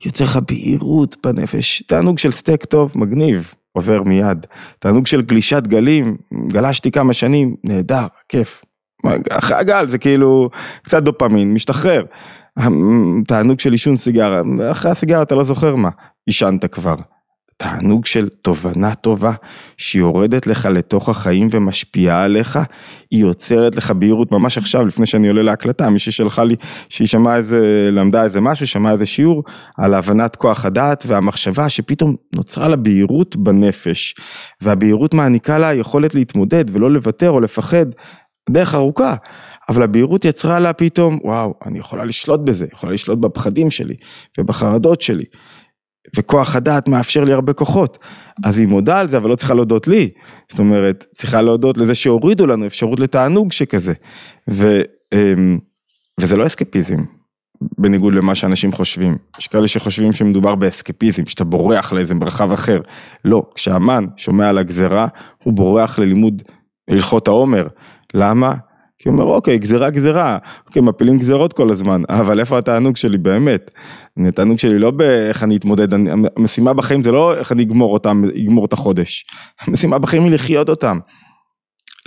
יוצר 0.06 0.24
לך 0.24 0.40
בהירות 0.48 1.18
בנפש, 1.24 1.82
תענוג 1.82 2.20
של 2.20 2.32
סטייק 2.32 2.66
טוב, 2.66 2.92
מגניב, 2.96 3.54
עובר 3.72 4.04
מיד, 4.04 4.46
תענוג 4.80 5.08
של 5.08 5.22
גלישת 5.22 5.64
גלים, 5.68 6.18
גלשתי 6.48 6.92
כמה 6.92 7.14
שנים, 7.14 7.56
נהדר, 7.64 8.08
כיף. 8.30 8.62
אחרי 9.30 9.58
הגל 9.58 9.88
זה 9.88 9.98
כאילו 9.98 10.50
קצת 10.84 11.04
דופמין, 11.04 11.54
משתחרר. 11.54 12.04
תענוג 13.28 13.60
של 13.60 13.72
עישון 13.72 13.98
סיגרה, 13.98 14.42
אחרי 14.72 14.92
הסיגרה 14.92 15.22
אתה 15.22 15.36
לא 15.36 15.44
זוכר 15.44 15.76
מה, 15.76 15.90
עישנת 16.26 16.66
כבר. 16.66 16.96
תענוג 17.58 18.06
של 18.06 18.30
תובנה 18.42 18.96
טובה 18.96 19.32
שיורדת 19.78 20.48
לך 20.48 20.66
לתוך 20.66 21.10
החיים 21.10 21.48
ומשפיעה 21.52 22.24
עליך, 22.24 22.60
היא 23.12 23.22
יוצרת 23.22 23.76
לך 23.76 23.92
בהירות 23.92 24.32
ממש 24.32 24.58
עכשיו 24.58 24.86
לפני 24.86 25.06
שאני 25.06 25.28
עולה 25.28 25.42
להקלטה, 25.42 25.90
מישהי 25.90 26.12
שלחה 26.12 26.44
לי 26.44 26.56
שהיא 26.90 27.08
שמעה 27.08 27.36
איזה, 27.36 27.90
למדה 27.92 28.24
איזה 28.24 28.42
משהו, 28.42 28.68
שמעה 28.68 28.92
איזה 28.92 29.06
שיעור 29.06 29.44
על 29.78 29.94
הבנת 29.94 30.36
כוח 30.36 30.66
הדעת 30.66 31.04
והמחשבה 31.08 31.70
שפתאום 31.70 32.16
נוצרה 32.36 32.68
לה 32.68 32.76
בהירות 32.76 33.36
בנפש 33.36 34.16
והבהירות 34.62 35.14
מעניקה 35.14 35.58
לה 35.58 35.74
יכולת 35.74 36.16
להתמודד 36.16 36.66
ולא 36.72 36.92
לוותר 36.92 37.30
או 37.30 37.40
לפחד 37.40 37.86
דרך 38.50 38.76
ארוכה, 38.76 39.16
אבל 39.70 39.84
הבהירות 39.84 40.26
יצרה 40.26 40.60
לה 40.60 40.74
פתאום, 40.74 41.20
וואו, 41.24 41.54
אני 41.66 41.80
יכולה 41.80 42.06
לשלוט 42.06 42.40
בזה, 42.40 42.66
יכולה 42.74 42.94
לשלוט 42.94 43.20
בפחדים 43.20 43.72
שלי 43.72 43.96
ובחרדות 44.38 45.02
שלי. 45.02 45.26
וכוח 46.16 46.56
הדעת 46.56 46.88
מאפשר 46.88 47.24
לי 47.24 47.34
הרבה 47.34 47.54
כוחות. 47.54 47.98
אז 48.44 48.58
היא 48.58 48.68
מודה 48.68 49.00
על 49.00 49.08
זה, 49.08 49.18
אבל 49.18 49.30
לא 49.30 49.36
צריכה 49.36 49.54
להודות 49.54 49.88
לי. 49.88 50.10
זאת 50.50 50.60
אומרת, 50.60 51.06
צריכה 51.12 51.42
להודות 51.42 51.78
לזה 51.78 51.96
שהורידו 51.96 52.48
לנו 52.48 52.68
אפשרות 52.68 53.00
לתענוג 53.00 53.52
שכזה. 53.52 53.94
ו, 54.50 54.82
אמ, 55.14 55.60
וזה 56.20 56.38
לא 56.38 56.48
אסקפיזם, 56.48 56.98
בניגוד 57.78 58.14
למה 58.14 58.36
שאנשים 58.36 58.72
חושבים. 58.72 59.18
יש 59.40 59.48
כאלה 59.48 59.68
שחושבים 59.68 60.14
שמדובר 60.14 60.56
באסקפיזם, 60.56 61.26
שאתה 61.26 61.44
בורח 61.44 61.94
לאיזה 61.94 62.16
מרחב 62.16 62.52
אחר. 62.52 62.82
לא, 63.26 63.44
כשהמן 63.56 64.06
שומע 64.18 64.50
על 64.50 64.58
הגזרה, 64.58 65.08
הוא 65.44 65.54
בורח 65.54 66.00
ללימוד 66.00 66.42
הלכות 66.92 67.28
העומר. 67.28 67.68
למה? 68.18 68.56
כי 68.98 69.10
הוא 69.10 69.14
אומר, 69.14 69.34
אוקיי, 69.34 69.58
גזירה 69.58 69.90
גזירה, 69.90 70.38
אוקיי, 70.68 70.82
מפילים 70.82 71.18
גזירות 71.18 71.54
כל 71.54 71.70
הזמן, 71.70 72.02
אבל 72.10 72.40
איפה 72.40 72.58
התענוג 72.58 72.98
שלי 72.98 73.18
באמת? 73.18 73.72
התענוג 74.28 74.60
שלי 74.60 74.80
לא 74.80 74.92
באיך 74.92 75.44
אני 75.44 75.56
אתמודד, 75.56 75.94
אני, 75.94 76.10
המשימה 76.38 76.74
בחיים 76.74 77.04
זה 77.04 77.12
לא 77.12 77.38
איך 77.38 77.52
אני 77.52 77.64
אגמור 77.64 77.94
אותם, 77.94 78.24
אגמור 78.44 78.66
את 78.66 78.74
החודש. 78.74 79.26
המשימה 79.62 80.00
בחיים 80.00 80.24
היא 80.24 80.32
לחיות 80.32 80.70
אותם. 80.70 81.00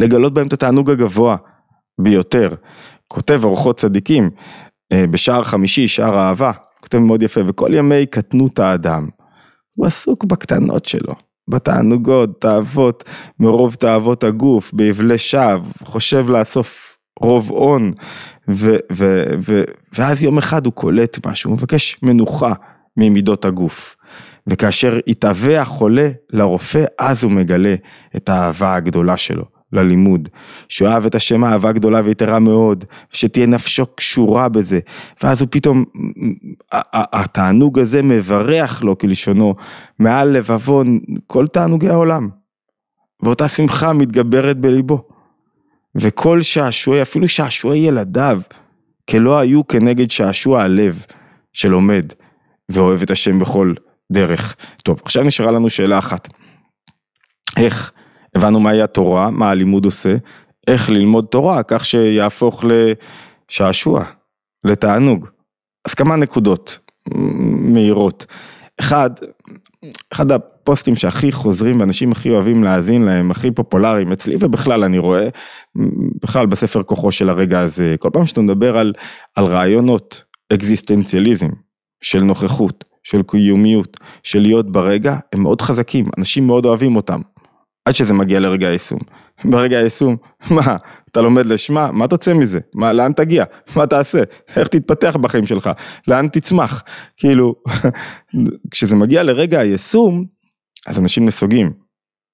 לגלות 0.00 0.35
בהם 0.35 0.47
את 0.47 0.52
התענוג 0.52 0.90
הגבוה 0.90 1.37
ביותר. 2.00 2.49
כותב 3.09 3.40
אורחות 3.45 3.76
צדיקים, 3.76 4.31
אה, 4.93 5.05
בשער 5.11 5.45
חמישי, 5.45 5.88
שער 5.88 6.19
אהבה, 6.19 6.52
כותב 6.81 6.99
מאוד 6.99 7.23
יפה, 7.23 7.40
וכל 7.47 7.75
ימי 7.75 8.07
קטנות 8.07 8.59
האדם, 8.59 9.09
הוא 9.75 9.87
עסוק 9.87 10.25
בקטנות 10.25 10.85
שלו. 10.85 11.30
בתענוגות, 11.50 12.40
תאוות, 12.40 13.04
מרוב 13.40 13.75
תאוות 13.75 14.25
הגוף, 14.25 14.73
באבלי 14.73 15.19
שווא, 15.19 15.59
חושב 15.85 16.30
לאסוף 16.30 16.97
רוב 17.21 17.50
הון, 17.50 17.92
ו, 18.50 18.76
ו, 18.92 19.25
ו, 19.40 19.62
ואז 19.99 20.23
יום 20.23 20.38
אחד 20.38 20.66
הוא 20.66 20.73
קולט 20.73 21.26
משהו, 21.26 21.50
הוא 21.50 21.59
מבקש 21.59 22.02
מנוחה 22.02 22.52
ממידות 22.97 23.45
הגוף. 23.45 23.97
וכאשר 24.47 24.99
התהווה 25.07 25.61
החולה 25.61 26.11
לרופא, 26.30 26.85
אז 26.99 27.25
הוא 27.25 27.33
מגלה 27.33 27.75
את 28.16 28.28
האהבה 28.28 28.75
הגדולה 28.75 29.16
שלו. 29.16 29.60
ללימוד, 29.73 30.29
שהוא 30.69 30.89
אהב 30.89 31.07
את 31.07 31.15
השם 31.15 31.45
אהבה 31.45 31.73
גדולה 31.73 32.00
ויתרה 32.05 32.39
מאוד, 32.39 32.85
שתהיה 33.12 33.47
נפשו 33.47 33.87
קשורה 33.87 34.49
בזה, 34.49 34.81
ואז 35.23 35.41
הוא 35.41 35.49
פתאום, 35.50 35.85
התענוג 36.93 37.79
הזה 37.79 38.03
מברך 38.03 38.85
לו 38.85 38.99
כלשונו, 38.99 39.55
מעל 39.99 40.29
לבבו 40.29 40.83
כל 41.27 41.47
תענוגי 41.47 41.89
העולם, 41.89 42.29
ואותה 43.23 43.49
שמחה 43.49 43.93
מתגברת 43.93 44.59
בליבו, 44.59 45.09
וכל 45.95 46.43
שעשועי, 46.43 47.03
אפילו 47.03 47.29
שעשועי 47.29 47.79
ילדיו, 47.79 48.41
כלא 49.11 49.39
היו 49.39 49.67
כנגד 49.67 50.11
שעשוע 50.11 50.62
הלב 50.62 51.05
שלומד 51.53 52.12
ואוהב 52.69 53.03
את 53.03 53.11
השם 53.11 53.39
בכל 53.39 53.75
דרך. 54.12 54.57
טוב, 54.83 55.00
עכשיו 55.05 55.23
נשארה 55.25 55.50
לנו 55.50 55.71
שאלה 55.71 55.99
אחת, 55.99 56.29
איך 57.57 57.93
הבנו 58.35 58.61
מהי 58.61 58.83
התורה, 58.83 59.31
מה 59.31 59.51
הלימוד 59.51 59.85
עושה, 59.85 60.17
איך 60.67 60.91
ללמוד 60.91 61.27
תורה 61.31 61.63
כך 61.63 61.85
שיהפוך 61.85 62.65
לשעשוע, 63.51 64.05
לתענוג. 64.65 65.27
אז 65.89 65.95
כמה 65.95 66.17
נקודות 66.17 66.79
מהירות. 67.73 68.27
אחד, 68.81 69.11
אחד 70.13 70.33
הפוסטים 70.33 70.97
שהכי 70.97 71.33
חוזרים 71.33 71.81
ואנשים 71.81 72.13
הכי 72.13 72.31
אוהבים 72.31 72.65
להאזין 72.65 73.03
להם, 73.03 73.31
הכי 73.31 73.51
פופולריים 73.51 74.13
אצלי 74.13 74.37
ובכלל 74.41 74.85
אני 74.85 74.99
רואה, 74.99 75.29
בכלל 76.23 76.47
בספר 76.47 76.83
כוחו 76.83 77.13
של 77.13 77.29
הרגע 77.29 77.61
הזה, 77.61 77.95
כל 77.99 78.11
פעם 78.13 78.27
שאתה 78.27 78.41
מדבר 78.41 78.79
על, 78.79 78.93
על 79.37 79.45
רעיונות 79.45 80.25
אקזיסטנציאליזם 80.53 81.49
של 82.03 82.23
נוכחות, 82.23 82.85
של 83.03 83.23
קיומיות, 83.23 83.97
של 84.23 84.41
להיות 84.41 84.73
ברגע, 84.73 85.17
הם 85.33 85.43
מאוד 85.43 85.63
חזקים, 85.63 86.07
אנשים 86.19 86.47
מאוד 86.47 86.67
אוהבים 86.67 86.97
אותם. 86.97 87.21
עד 87.85 87.95
שזה 87.95 88.15
מגיע 88.15 88.41
לרגע 88.41 88.69
היישום. 88.69 88.99
ברגע 89.45 89.79
היישום, 89.79 90.17
מה, 90.51 90.77
אתה 91.11 91.21
לומד 91.21 91.47
לשמה, 91.47 91.93
מה 91.93 92.09
תוצא 92.09 92.35
מזה? 92.35 92.61
מה, 92.75 92.93
לאן 92.93 93.13
תגיע? 93.13 93.45
מה 93.77 93.87
תעשה? 93.87 94.23
איך 94.57 94.69
תתפתח 94.69 95.17
בחיים 95.21 95.47
שלך? 95.47 95.71
לאן 96.09 96.29
תצמח? 96.29 96.83
כאילו, 97.17 97.55
כשזה 98.71 98.97
מגיע 98.97 99.23
לרגע 99.23 99.61
היישום, 99.61 100.25
אז 100.87 100.99
אנשים 100.99 101.25
נסוגים. 101.25 101.73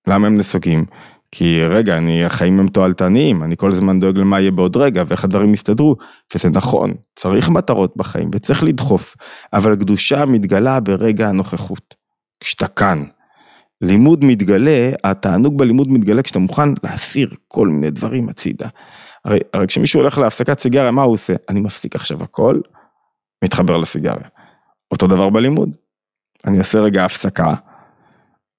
למה 0.06 0.26
הם 0.26 0.36
נסוגים? 0.36 0.84
כי 1.30 1.62
רגע, 1.64 1.96
אני, 1.96 2.24
החיים 2.24 2.60
הם 2.60 2.68
תועלתניים, 2.68 3.42
אני 3.42 3.56
כל 3.56 3.70
הזמן 3.70 4.00
דואג 4.00 4.18
למה 4.18 4.40
יהיה 4.40 4.50
בעוד 4.50 4.76
רגע 4.76 5.02
ואיך 5.06 5.24
הדברים 5.24 5.54
יסתדרו, 5.54 5.96
וזה 6.34 6.48
נכון, 6.50 6.94
צריך 7.16 7.48
מטרות 7.48 7.96
בחיים 7.96 8.30
וצריך 8.32 8.62
לדחוף, 8.62 9.16
אבל 9.52 9.76
קדושה 9.76 10.26
מתגלה 10.26 10.80
ברגע 10.80 11.28
הנוכחות, 11.28 11.94
כשאתה 12.40 12.68
כאן, 12.68 13.04
לימוד 13.80 14.24
מתגלה, 14.24 14.90
התענוג 15.04 15.58
בלימוד 15.58 15.88
מתגלה 15.90 16.22
כשאתה 16.22 16.38
מוכן 16.38 16.68
להסיר 16.84 17.30
כל 17.48 17.68
מיני 17.68 17.90
דברים 17.90 18.28
הצידה. 18.28 18.68
הרי, 19.24 19.38
הרי 19.54 19.66
כשמישהו 19.66 20.00
הולך 20.00 20.18
להפסקת 20.18 20.58
סיגריה, 20.58 20.90
מה 20.90 21.02
הוא 21.02 21.12
עושה? 21.12 21.34
אני 21.48 21.60
מפסיק 21.60 21.94
עכשיו 21.94 22.22
הכל, 22.22 22.60
מתחבר 23.44 23.76
לסיגריה. 23.76 24.28
אותו 24.90 25.06
דבר 25.06 25.30
בלימוד. 25.30 25.76
אני 26.46 26.58
אעשה 26.58 26.78
רגע 26.78 27.04
הפסקה, 27.04 27.54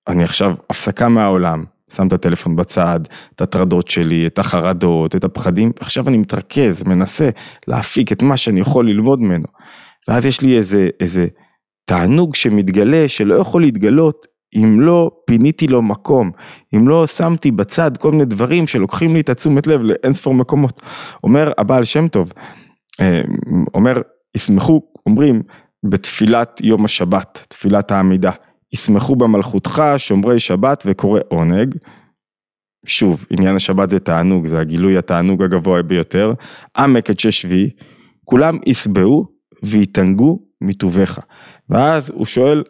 אני 0.07 0.23
עכשיו 0.23 0.55
הפסקה 0.69 1.09
מהעולם, 1.09 1.63
שם 1.93 2.07
את 2.07 2.13
הטלפון 2.13 2.55
בצד, 2.55 2.99
את 3.35 3.41
הטרדות 3.41 3.87
שלי, 3.87 4.27
את 4.27 4.39
החרדות, 4.39 5.15
את 5.15 5.23
הפחדים, 5.23 5.71
עכשיו 5.79 6.07
אני 6.07 6.17
מתרכז, 6.17 6.83
מנסה 6.83 7.29
להפיק 7.67 8.11
את 8.11 8.21
מה 8.21 8.37
שאני 8.37 8.59
יכול 8.59 8.89
ללמוד 8.89 9.21
ממנו. 9.21 9.47
ואז 10.07 10.25
יש 10.25 10.41
לי 10.41 10.57
איזה, 10.57 10.89
איזה 10.99 11.27
תענוג 11.85 12.35
שמתגלה, 12.35 13.07
שלא 13.07 13.35
יכול 13.35 13.61
להתגלות 13.61 14.27
אם 14.55 14.81
לא 14.81 15.11
פיניתי 15.25 15.67
לו 15.67 15.81
מקום, 15.81 16.31
אם 16.75 16.87
לא 16.87 17.07
שמתי 17.07 17.51
בצד 17.51 17.97
כל 17.97 18.11
מיני 18.11 18.25
דברים 18.25 18.67
שלוקחים 18.67 19.13
לי 19.13 19.19
את 19.21 19.29
התשומת 19.29 19.67
לב 19.67 19.81
לאין 19.81 20.13
ספור 20.13 20.33
מקומות. 20.33 20.81
אומר 21.23 21.51
הבעל 21.57 21.83
שם 21.83 22.07
טוב, 22.07 22.33
אה, 23.01 23.21
אומר, 23.73 24.01
ישמחו, 24.35 24.81
אומרים, 25.05 25.41
בתפילת 25.83 26.61
יום 26.63 26.85
השבת, 26.85 27.45
תפילת 27.49 27.91
העמידה, 27.91 28.31
ישמחו 28.73 29.15
במלכותך 29.15 29.83
שומרי 29.97 30.39
שבת 30.39 30.83
וקורא 30.85 31.19
עונג. 31.27 31.75
שוב, 32.85 33.25
עניין 33.29 33.55
השבת 33.55 33.89
זה 33.89 33.99
תענוג, 33.99 34.45
זה 34.45 34.59
הגילוי 34.59 34.97
התענוג 34.97 35.43
הגבוה 35.43 35.81
ביותר. 35.81 36.33
עמק 36.77 37.09
את 37.09 37.19
שש 37.19 37.45
כולם 38.23 38.57
ישבעו 38.65 39.25
ויתענגו 39.63 40.39
מטובך. 40.61 41.19
ואז 41.69 42.09
הוא 42.09 42.25
שואל, 42.25 42.63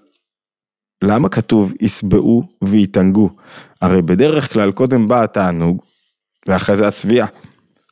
למה 1.03 1.29
כתוב 1.29 1.73
יסבעו 1.81 2.43
ויתענגו? 2.63 3.29
הרי 3.81 4.01
בדרך 4.01 4.53
כלל 4.53 4.71
קודם 4.71 5.07
בא 5.07 5.23
התענוג, 5.23 5.81
ואחרי 6.47 6.77
זה 6.77 6.87
השביעה. 6.87 7.27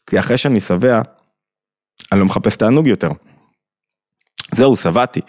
כי 0.07 0.19
אחרי 0.19 0.37
שאני 0.37 0.59
שבע, 0.59 1.01
אני 2.11 2.19
לא 2.19 2.25
מחפש 2.25 2.57
תענוג 2.57 2.87
יותר. 2.87 3.09
זהו, 4.55 4.75
שבעתי, 4.75 5.21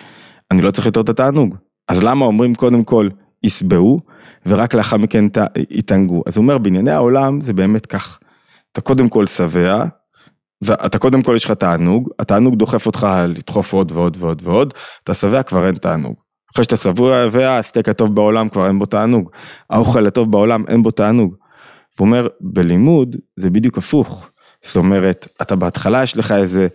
אני 0.50 0.62
לא 0.62 0.70
צריך 0.70 0.86
יותר 0.86 1.00
את 1.00 1.08
התענוג. 1.08 1.56
אז 1.88 2.02
למה 2.02 2.24
אומרים 2.24 2.54
קודם 2.54 2.84
כל 2.84 3.08
יסבעו, 3.42 4.00
ורק 4.46 4.74
לאחר 4.74 4.96
מכן 4.96 5.24
יתענגו? 5.70 6.22
אז 6.26 6.36
הוא 6.36 6.42
אומר, 6.42 6.58
בענייני 6.58 6.90
העולם 6.90 7.40
זה 7.40 7.52
באמת 7.52 7.86
כך. 7.86 8.18
אתה 8.72 8.80
קודם 8.80 9.08
כל 9.08 9.26
שבע, 9.26 9.84
ואתה 10.62 10.98
קודם 10.98 11.22
כל 11.22 11.32
יש 11.36 11.44
לך 11.44 11.50
תענוג, 11.50 12.10
התענוג 12.18 12.54
דוחף 12.54 12.86
אותך 12.86 13.06
לדחוף 13.28 13.72
עוד 13.72 13.92
ועוד 13.92 14.16
ועוד 14.20 14.42
ועוד, 14.44 14.74
אתה 15.04 15.14
שבע 15.14 15.42
כבר 15.42 15.66
אין 15.66 15.74
תענוג. 15.74 16.25
אחרי 16.54 16.64
שאתה 16.64 16.76
שבוע 16.76 17.26
והסטייק 17.30 17.88
הטוב 17.88 18.14
בעולם 18.14 18.48
כבר 18.48 18.66
אין 18.66 18.78
בו 18.78 18.86
תענוג, 18.86 19.30
האוכל 19.70 20.06
הטוב 20.06 20.32
בעולם 20.32 20.64
אין 20.68 20.82
בו 20.82 20.90
תענוג. 20.90 21.36
הוא 21.98 22.06
אומר, 22.06 22.28
בלימוד 22.40 23.16
זה 23.36 23.50
בדיוק 23.50 23.78
הפוך. 23.78 24.30
זאת 24.64 24.76
אומרת, 24.76 25.28
אתה 25.42 25.56
בהתחלה 25.56 26.02
יש 26.02 26.16
לך 26.16 26.32
איזה 26.32 26.68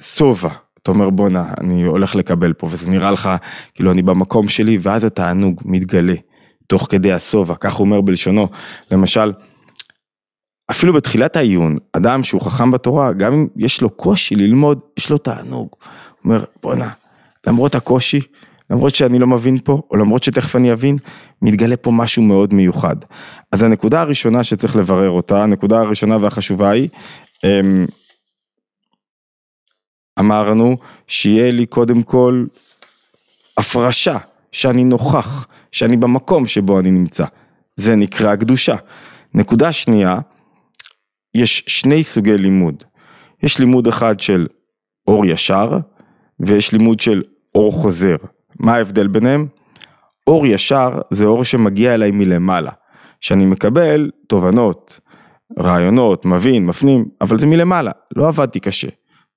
שובע, 0.00 0.50
אתה 0.82 0.90
אומר 0.90 1.10
בואנה, 1.10 1.52
אני 1.60 1.84
הולך 1.84 2.14
לקבל 2.14 2.52
פה, 2.52 2.66
וזה 2.70 2.90
נראה 2.90 3.10
לך 3.10 3.30
כאילו 3.74 3.92
אני 3.92 4.02
במקום 4.02 4.48
שלי, 4.48 4.78
ואז 4.82 5.04
התענוג 5.04 5.62
מתגלה 5.64 6.14
תוך 6.66 6.86
כדי 6.90 7.12
השובע, 7.12 7.54
כך 7.54 7.74
הוא 7.74 7.84
אומר 7.84 8.00
בלשונו. 8.00 8.48
למשל, 8.90 9.32
אפילו 10.70 10.92
בתחילת 10.92 11.36
העיון, 11.36 11.76
אדם 11.92 12.24
שהוא 12.24 12.40
חכם 12.40 12.70
בתורה, 12.70 13.12
גם 13.12 13.32
אם 13.32 13.46
יש 13.56 13.82
לו 13.82 13.90
קושי 13.90 14.34
ללמוד, 14.34 14.80
יש 14.98 15.10
לו 15.10 15.18
תענוג. 15.18 15.68
הוא 15.70 15.78
אומר, 16.24 16.44
בואנה, 16.62 16.90
למרות 17.46 17.74
הקושי, 17.74 18.20
למרות 18.70 18.94
שאני 18.94 19.18
לא 19.18 19.26
מבין 19.26 19.58
פה, 19.64 19.82
או 19.90 19.96
למרות 19.96 20.22
שתכף 20.22 20.56
אני 20.56 20.72
אבין, 20.72 20.98
מתגלה 21.42 21.76
פה 21.76 21.90
משהו 21.90 22.22
מאוד 22.22 22.54
מיוחד. 22.54 22.96
אז 23.52 23.62
הנקודה 23.62 24.00
הראשונה 24.00 24.44
שצריך 24.44 24.76
לברר 24.76 25.10
אותה, 25.10 25.42
הנקודה 25.42 25.78
הראשונה 25.78 26.16
והחשובה 26.20 26.70
היא, 26.70 26.88
אמ, 27.44 27.86
אמרנו 30.18 30.76
שיהיה 31.06 31.52
לי 31.52 31.66
קודם 31.66 32.02
כל 32.02 32.44
הפרשה, 33.56 34.16
שאני 34.52 34.84
נוכח, 34.84 35.46
שאני 35.72 35.96
במקום 35.96 36.46
שבו 36.46 36.80
אני 36.80 36.90
נמצא. 36.90 37.24
זה 37.76 37.96
נקרא 37.96 38.36
קדושה. 38.36 38.76
נקודה 39.34 39.72
שנייה, 39.72 40.18
יש 41.34 41.64
שני 41.66 42.04
סוגי 42.04 42.38
לימוד. 42.38 42.84
יש 43.42 43.58
לימוד 43.58 43.86
אחד 43.86 44.20
של 44.20 44.46
אור 45.06 45.26
ישר, 45.26 45.78
ויש 46.40 46.72
לימוד 46.72 47.00
של 47.00 47.22
אור 47.54 47.72
חוזר. 47.72 48.16
מה 48.60 48.74
ההבדל 48.74 49.06
ביניהם? 49.06 49.46
אור 50.26 50.46
ישר 50.46 50.90
זה 51.10 51.24
אור 51.24 51.44
שמגיע 51.44 51.94
אליי 51.94 52.10
מלמעלה, 52.10 52.70
שאני 53.20 53.44
מקבל 53.44 54.10
תובנות, 54.26 55.00
רעיונות, 55.58 56.24
מבין, 56.24 56.66
מפנים, 56.66 57.04
אבל 57.20 57.38
זה 57.38 57.46
מלמעלה, 57.46 57.90
לא 58.16 58.28
עבדתי 58.28 58.60
קשה. 58.60 58.88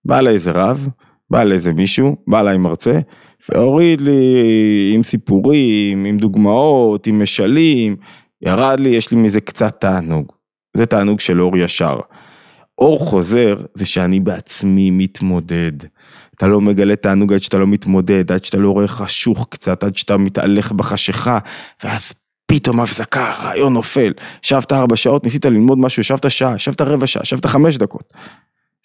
בא 0.05 0.19
אליי 0.19 0.33
איזה 0.33 0.51
רב, 0.51 0.87
בא 1.29 1.41
אליי 1.41 1.55
איזה 1.55 1.73
מישהו, 1.73 2.15
בא 2.27 2.39
אליי 2.39 2.57
מרצה, 2.57 2.99
והוריד 3.49 4.01
לי 4.01 4.91
עם 4.95 5.03
סיפורים, 5.03 6.05
עם 6.05 6.17
דוגמאות, 6.17 7.07
עם 7.07 7.21
משלים, 7.21 7.95
ירד 8.41 8.79
לי, 8.79 8.89
יש 8.89 9.11
לי 9.11 9.17
מזה 9.17 9.41
קצת 9.41 9.81
תענוג. 9.81 10.31
זה 10.77 10.85
תענוג 10.85 11.19
של 11.19 11.41
אור 11.41 11.57
ישר. 11.57 11.99
אור 12.77 12.99
חוזר 12.99 13.55
זה 13.73 13.85
שאני 13.85 14.19
בעצמי 14.19 14.91
מתמודד. 14.91 15.71
אתה 16.39 16.47
לא 16.47 16.61
מגלה 16.61 16.95
תענוג 16.95 17.33
עד 17.33 17.39
שאתה 17.39 17.57
לא 17.57 17.67
מתמודד, 17.67 18.31
עד 18.31 18.45
שאתה 18.45 18.57
לא 18.57 18.71
רואה 18.71 18.87
חשוך 18.87 19.47
קצת, 19.49 19.83
עד 19.83 19.97
שאתה 19.97 20.17
מתהלך 20.17 20.71
בחשיכה, 20.71 21.39
ואז 21.83 22.13
פתאום 22.45 22.79
הפסקה, 22.79 23.33
רעיון 23.41 23.73
נופל. 23.73 24.13
ישבת 24.43 24.71
ארבע 24.71 24.95
שעות, 24.95 25.23
ניסית 25.23 25.45
ללמוד 25.45 25.77
משהו, 25.77 26.01
ישבת 26.01 26.31
שעה, 26.31 26.55
ישבת 26.55 26.81
רבע 26.81 27.07
שעה, 27.07 27.23
ישבת 27.23 27.45
חמש 27.45 27.77
דקות. 27.77 28.13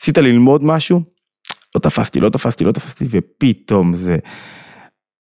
ניסית 0.01 0.19
ללמוד 0.19 0.65
משהו, 0.65 1.03
לא 1.75 1.81
תפסתי, 1.81 2.21
לא 2.21 2.29
תפסתי, 2.29 2.65
לא 2.65 2.73
תפסתי, 2.73 3.05
ופתאום 3.11 3.95
זה, 3.95 4.17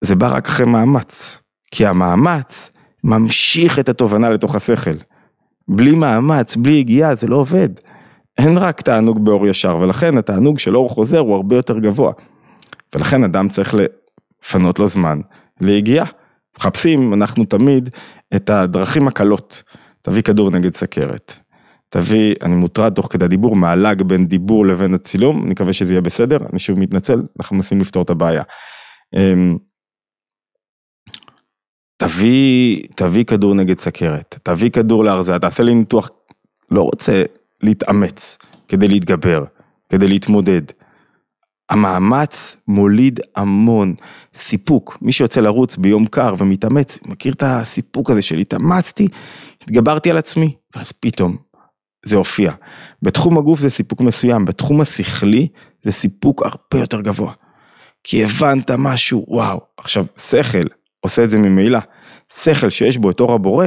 זה 0.00 0.16
בא 0.16 0.34
רק 0.34 0.48
אחרי 0.48 0.66
מאמץ. 0.66 1.38
כי 1.70 1.86
המאמץ 1.86 2.70
ממשיך 3.04 3.78
את 3.78 3.88
התובנה 3.88 4.30
לתוך 4.30 4.54
השכל. 4.54 4.96
בלי 5.68 5.92
מאמץ, 5.92 6.56
בלי 6.56 6.78
הגיעה, 6.78 7.14
זה 7.14 7.26
לא 7.26 7.36
עובד. 7.36 7.68
אין 8.38 8.58
רק 8.58 8.80
תענוג 8.80 9.24
באור 9.24 9.46
ישר, 9.46 9.76
ולכן 9.76 10.18
התענוג 10.18 10.58
של 10.58 10.76
אור 10.76 10.88
חוזר 10.88 11.18
הוא 11.18 11.34
הרבה 11.34 11.56
יותר 11.56 11.78
גבוה. 11.78 12.12
ולכן 12.94 13.24
אדם 13.24 13.48
צריך 13.48 13.74
לפנות 13.74 14.78
לו 14.78 14.86
זמן 14.86 15.20
ליגיעה. 15.60 16.06
מחפשים, 16.58 17.14
אנחנו 17.14 17.44
תמיד, 17.44 17.88
את 18.36 18.50
הדרכים 18.50 19.08
הקלות. 19.08 19.62
תביא 20.02 20.22
כדור 20.22 20.50
נגד 20.50 20.74
סכרת. 20.74 21.40
תביא, 21.88 22.34
אני 22.42 22.54
מוטרד 22.54 22.94
תוך 22.94 23.06
כדי 23.10 23.24
הדיבור, 23.24 23.56
מעלג 23.56 24.02
בין 24.02 24.26
דיבור 24.26 24.66
לבין 24.66 24.94
הצילום, 24.94 25.42
אני 25.42 25.50
מקווה 25.50 25.72
שזה 25.72 25.92
יהיה 25.92 26.00
בסדר, 26.00 26.36
אני 26.50 26.58
שוב 26.58 26.78
מתנצל, 26.78 27.22
אנחנו 27.40 27.56
מנסים 27.56 27.80
לפתור 27.80 28.02
את 28.02 28.10
הבעיה. 28.10 28.42
אמ, 29.16 29.58
תביא, 31.96 32.82
תביא 32.96 33.24
כדור 33.24 33.54
נגד 33.54 33.78
סכרת, 33.78 34.38
תביא 34.42 34.70
כדור 34.70 35.04
להרזייה, 35.04 35.38
תעשה 35.38 35.62
לי 35.62 35.74
ניתוח, 35.74 36.10
לא 36.70 36.82
רוצה 36.82 37.22
להתאמץ 37.64 38.38
כדי 38.68 38.88
להתגבר, 38.88 39.44
כדי 39.88 40.08
להתמודד. 40.08 40.62
המאמץ 41.70 42.56
מוליד 42.68 43.20
המון 43.36 43.94
סיפוק. 44.34 44.98
מי 45.02 45.12
שיוצא 45.12 45.40
לרוץ 45.40 45.76
ביום 45.76 46.06
קר 46.06 46.34
ומתאמץ, 46.38 46.98
מכיר 47.06 47.32
את 47.32 47.42
הסיפוק 47.46 48.10
הזה 48.10 48.22
של 48.22 48.38
התאמצתי, 48.38 49.08
התגברתי 49.62 50.10
על 50.10 50.18
עצמי, 50.18 50.54
ואז 50.76 50.92
פתאום 50.92 51.36
זה 52.04 52.16
הופיע. 52.16 52.52
בתחום 53.02 53.38
הגוף 53.38 53.60
זה 53.60 53.70
סיפוק 53.70 54.00
מסוים, 54.00 54.44
בתחום 54.44 54.80
השכלי 54.80 55.48
זה 55.84 55.92
סיפוק 55.92 56.42
הרבה 56.42 56.82
יותר 56.82 57.00
גבוה. 57.00 57.32
כי 58.04 58.24
הבנת 58.24 58.70
משהו, 58.70 59.24
וואו. 59.28 59.60
עכשיו, 59.76 60.04
שכל 60.18 60.68
עושה 61.00 61.24
את 61.24 61.30
זה 61.30 61.38
ממילא. 61.38 61.78
שכל 62.42 62.70
שיש 62.70 62.98
בו 62.98 63.10
את 63.10 63.20
אור 63.20 63.34
הבורא, 63.34 63.66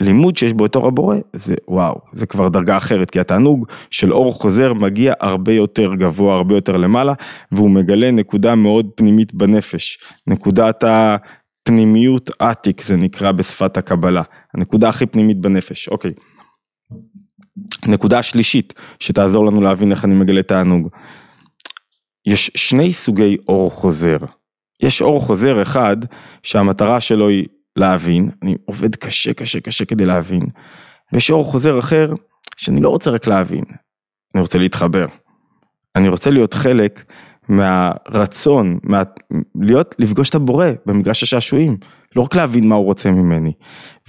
לימוד 0.00 0.36
שיש 0.36 0.52
בו 0.52 0.66
את 0.66 0.76
אור 0.76 0.86
הבורא, 0.86 1.16
זה 1.32 1.54
וואו, 1.68 2.00
זה 2.12 2.26
כבר 2.26 2.48
דרגה 2.48 2.76
אחרת, 2.76 3.10
כי 3.10 3.20
התענוג 3.20 3.66
של 3.90 4.12
אור 4.12 4.32
חוזר 4.32 4.72
מגיע 4.72 5.12
הרבה 5.20 5.52
יותר 5.52 5.94
גבוה, 5.94 6.36
הרבה 6.36 6.54
יותר 6.54 6.76
למעלה, 6.76 7.12
והוא 7.52 7.70
מגלה 7.70 8.10
נקודה 8.10 8.54
מאוד 8.54 8.90
פנימית 8.94 9.34
בנפש, 9.34 9.98
נקודת 10.26 10.84
הפנימיות 10.86 12.30
עתיק 12.38 12.82
זה 12.82 12.96
נקרא 12.96 13.32
בשפת 13.32 13.76
הקבלה, 13.76 14.22
הנקודה 14.54 14.88
הכי 14.88 15.06
פנימית 15.06 15.40
בנפש, 15.40 15.88
אוקיי. 15.88 16.12
נקודה 17.86 18.22
שלישית, 18.22 18.74
שתעזור 19.00 19.46
לנו 19.46 19.60
להבין 19.60 19.90
איך 19.90 20.04
אני 20.04 20.14
מגלה 20.14 20.42
תענוג. 20.42 20.88
יש 22.26 22.50
שני 22.54 22.92
סוגי 22.92 23.36
אור 23.48 23.70
חוזר. 23.70 24.16
יש 24.82 25.02
אור 25.02 25.20
חוזר 25.20 25.62
אחד 25.62 25.96
שהמטרה 26.42 27.00
שלו 27.00 27.28
היא 27.28 27.46
להבין, 27.76 28.30
אני 28.42 28.56
עובד 28.64 28.96
קשה 28.96 29.32
קשה 29.32 29.60
קשה 29.60 29.84
כדי 29.84 30.04
להבין, 30.04 30.42
ויש 31.12 31.30
אור 31.30 31.44
חוזר 31.44 31.78
אחר 31.78 32.12
שאני 32.56 32.80
לא 32.80 32.88
רוצה 32.88 33.10
רק 33.10 33.26
להבין, 33.26 33.64
אני 34.34 34.40
רוצה 34.40 34.58
להתחבר. 34.58 35.06
אני 35.96 36.08
רוצה 36.08 36.30
להיות 36.30 36.54
חלק 36.54 37.12
מהרצון, 37.48 38.78
מה... 38.82 39.02
להיות, 39.60 39.94
לפגוש 39.98 40.30
את 40.30 40.34
הבורא 40.34 40.66
במגרש 40.86 41.22
השעשועים, 41.22 41.76
לא 42.16 42.22
רק 42.22 42.34
להבין 42.34 42.68
מה 42.68 42.74
הוא 42.74 42.84
רוצה 42.84 43.10
ממני. 43.10 43.52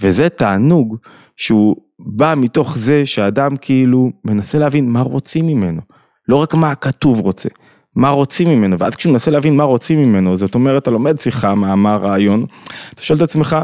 וזה 0.00 0.28
תענוג 0.28 0.96
שהוא 1.36 1.76
בא 1.98 2.34
מתוך 2.36 2.78
זה 2.78 3.06
שהאדם 3.06 3.56
כאילו 3.56 4.10
מנסה 4.24 4.58
להבין 4.58 4.90
מה 4.90 5.00
רוצים 5.00 5.46
ממנו, 5.46 5.80
לא 6.28 6.36
רק 6.36 6.54
מה 6.54 6.70
הכתוב 6.70 7.20
רוצה. 7.20 7.48
מה 7.96 8.10
רוצים 8.10 8.48
ממנו, 8.48 8.78
ואז 8.78 8.96
כשהוא 8.96 9.12
מנסה 9.12 9.30
להבין 9.30 9.56
מה 9.56 9.64
רוצים 9.64 10.02
ממנו, 10.02 10.36
זאת 10.36 10.54
אומרת, 10.54 10.82
אתה 10.82 10.90
לומד 10.90 11.18
שיחה, 11.18 11.54
מאמר, 11.54 11.96
רעיון, 12.02 12.46
אתה 12.94 13.02
שואל 13.02 13.18
את 13.18 13.22
עצמך, 13.22 13.56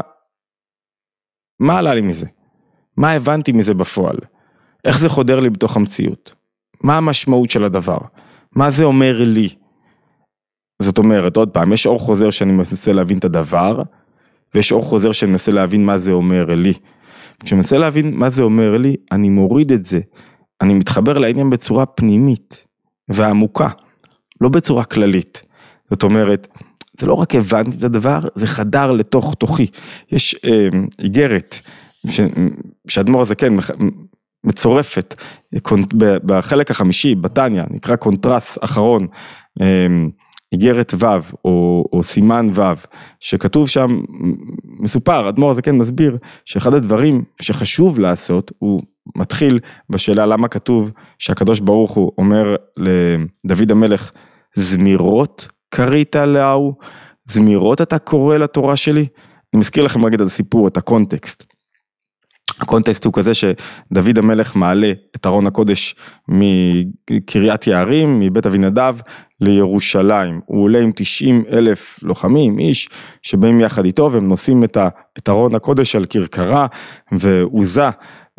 מה 1.59 1.77
עלה 1.77 1.93
לי 1.93 2.01
מזה? 2.01 2.27
מה 2.97 3.11
הבנתי 3.11 3.51
מזה 3.51 3.73
בפועל? 3.73 4.17
איך 4.85 4.99
זה 4.99 5.09
חודר 5.09 5.39
לי 5.39 5.49
בתוך 5.49 5.75
המציאות? 5.75 6.35
מה 6.81 6.97
המשמעות 6.97 7.51
של 7.51 7.63
הדבר? 7.63 7.97
מה 8.55 8.69
זה 8.69 8.83
אומר 8.83 9.23
לי? 9.23 9.49
זאת 10.81 10.97
אומרת, 10.97 11.37
עוד 11.37 11.49
פעם, 11.49 11.73
יש 11.73 11.85
אור 11.85 11.99
חוזר 11.99 12.29
שאני 12.29 12.51
מנסה 12.51 12.93
להבין 12.93 13.17
את 13.17 13.25
הדבר, 13.25 13.81
ויש 14.55 14.71
אור 14.71 14.81
חוזר 14.81 15.11
שאני 15.11 15.31
מנסה 15.31 15.51
להבין 15.51 15.85
מה 15.85 15.97
זה 15.97 16.11
אומר 16.11 16.45
לי. 16.45 16.73
כשאני 17.45 17.57
מנסה 17.57 17.77
להבין 17.77 18.15
מה 18.15 18.29
זה 18.29 18.43
אומר 18.43 18.77
לי, 18.77 18.95
אני 19.11 19.29
מוריד 19.29 19.71
את 19.71 19.85
זה. 19.85 19.99
אני 20.61 20.73
מתחבר 20.73 21.17
לעניין 21.17 21.49
בצורה 21.49 21.85
פנימית 21.85 22.67
ועמוקה. 23.09 23.67
לא 24.43 24.49
בצורה 24.49 24.83
כללית. 24.83 25.41
זאת 25.89 26.03
אומרת, 26.03 26.47
זה 26.99 27.07
לא 27.07 27.13
רק 27.13 27.35
הבנתי 27.35 27.77
את 27.77 27.83
הדבר, 27.83 28.19
זה 28.35 28.47
חדר 28.47 28.91
לתוך 28.91 29.35
תוכי. 29.39 29.67
יש 30.11 30.35
אה, 30.45 30.67
איגרת, 30.99 31.59
שאדמו"ר 32.87 33.21
הזה 33.21 33.35
כן 33.35 33.53
מצורפת, 34.43 35.15
בחלק 36.25 36.71
החמישי, 36.71 37.15
בתניא, 37.15 37.63
נקרא 37.69 37.95
קונטרס 37.95 38.57
אחרון, 38.61 39.07
אה, 39.61 39.87
איגרת 40.51 40.93
ו' 40.99 41.05
או, 41.45 41.85
או 41.93 42.03
סימן 42.03 42.49
ו', 42.53 42.61
שכתוב 43.19 43.69
שם, 43.69 44.01
מסופר, 44.79 45.29
אדמו"ר 45.29 45.51
הזקן 45.51 45.71
כן 45.71 45.77
מסביר, 45.77 46.17
שאחד 46.45 46.73
הדברים 46.73 47.23
שחשוב 47.41 47.99
לעשות, 47.99 48.51
הוא 48.59 48.81
מתחיל 49.15 49.59
בשאלה 49.89 50.25
למה 50.25 50.47
כתוב 50.47 50.91
שהקדוש 51.19 51.59
ברוך 51.59 51.91
הוא 51.91 52.11
אומר 52.17 52.55
לדוד 53.45 53.71
המלך, 53.71 54.11
זמירות 54.55 55.47
קראת 55.69 56.15
להוא, 56.15 56.73
זמירות 57.23 57.81
אתה 57.81 57.99
קורא 57.99 58.37
לתורה 58.37 58.75
שלי? 58.75 59.05
אני 59.53 59.59
מזכיר 59.59 59.83
לכם 59.83 60.05
רגע 60.05 60.15
את 60.15 60.21
הסיפור, 60.21 60.67
את 60.67 60.77
הקונטקסט. 60.77 61.53
הקונטקסט 62.59 63.05
הוא 63.05 63.13
כזה 63.13 63.31
שדוד 63.33 64.17
המלך 64.17 64.55
מעלה 64.55 64.91
את 65.15 65.25
ארון 65.25 65.47
הקודש 65.47 65.95
מקריית 66.27 67.67
יערים, 67.67 68.19
מבית 68.19 68.45
אבינדב 68.45 68.95
לירושלים. 69.41 70.41
הוא 70.45 70.63
עולה 70.63 70.79
עם 70.79 70.91
90 70.95 71.43
אלף 71.51 72.03
לוחמים, 72.03 72.59
איש, 72.59 72.89
שבאים 73.21 73.59
יחד 73.59 73.85
איתו 73.85 74.09
והם 74.11 74.27
נושאים 74.27 74.63
את 74.63 75.29
ארון 75.29 75.55
הקודש 75.55 75.95
על 75.95 76.05
כרכרה 76.05 76.67
ועוזה. 77.11 77.89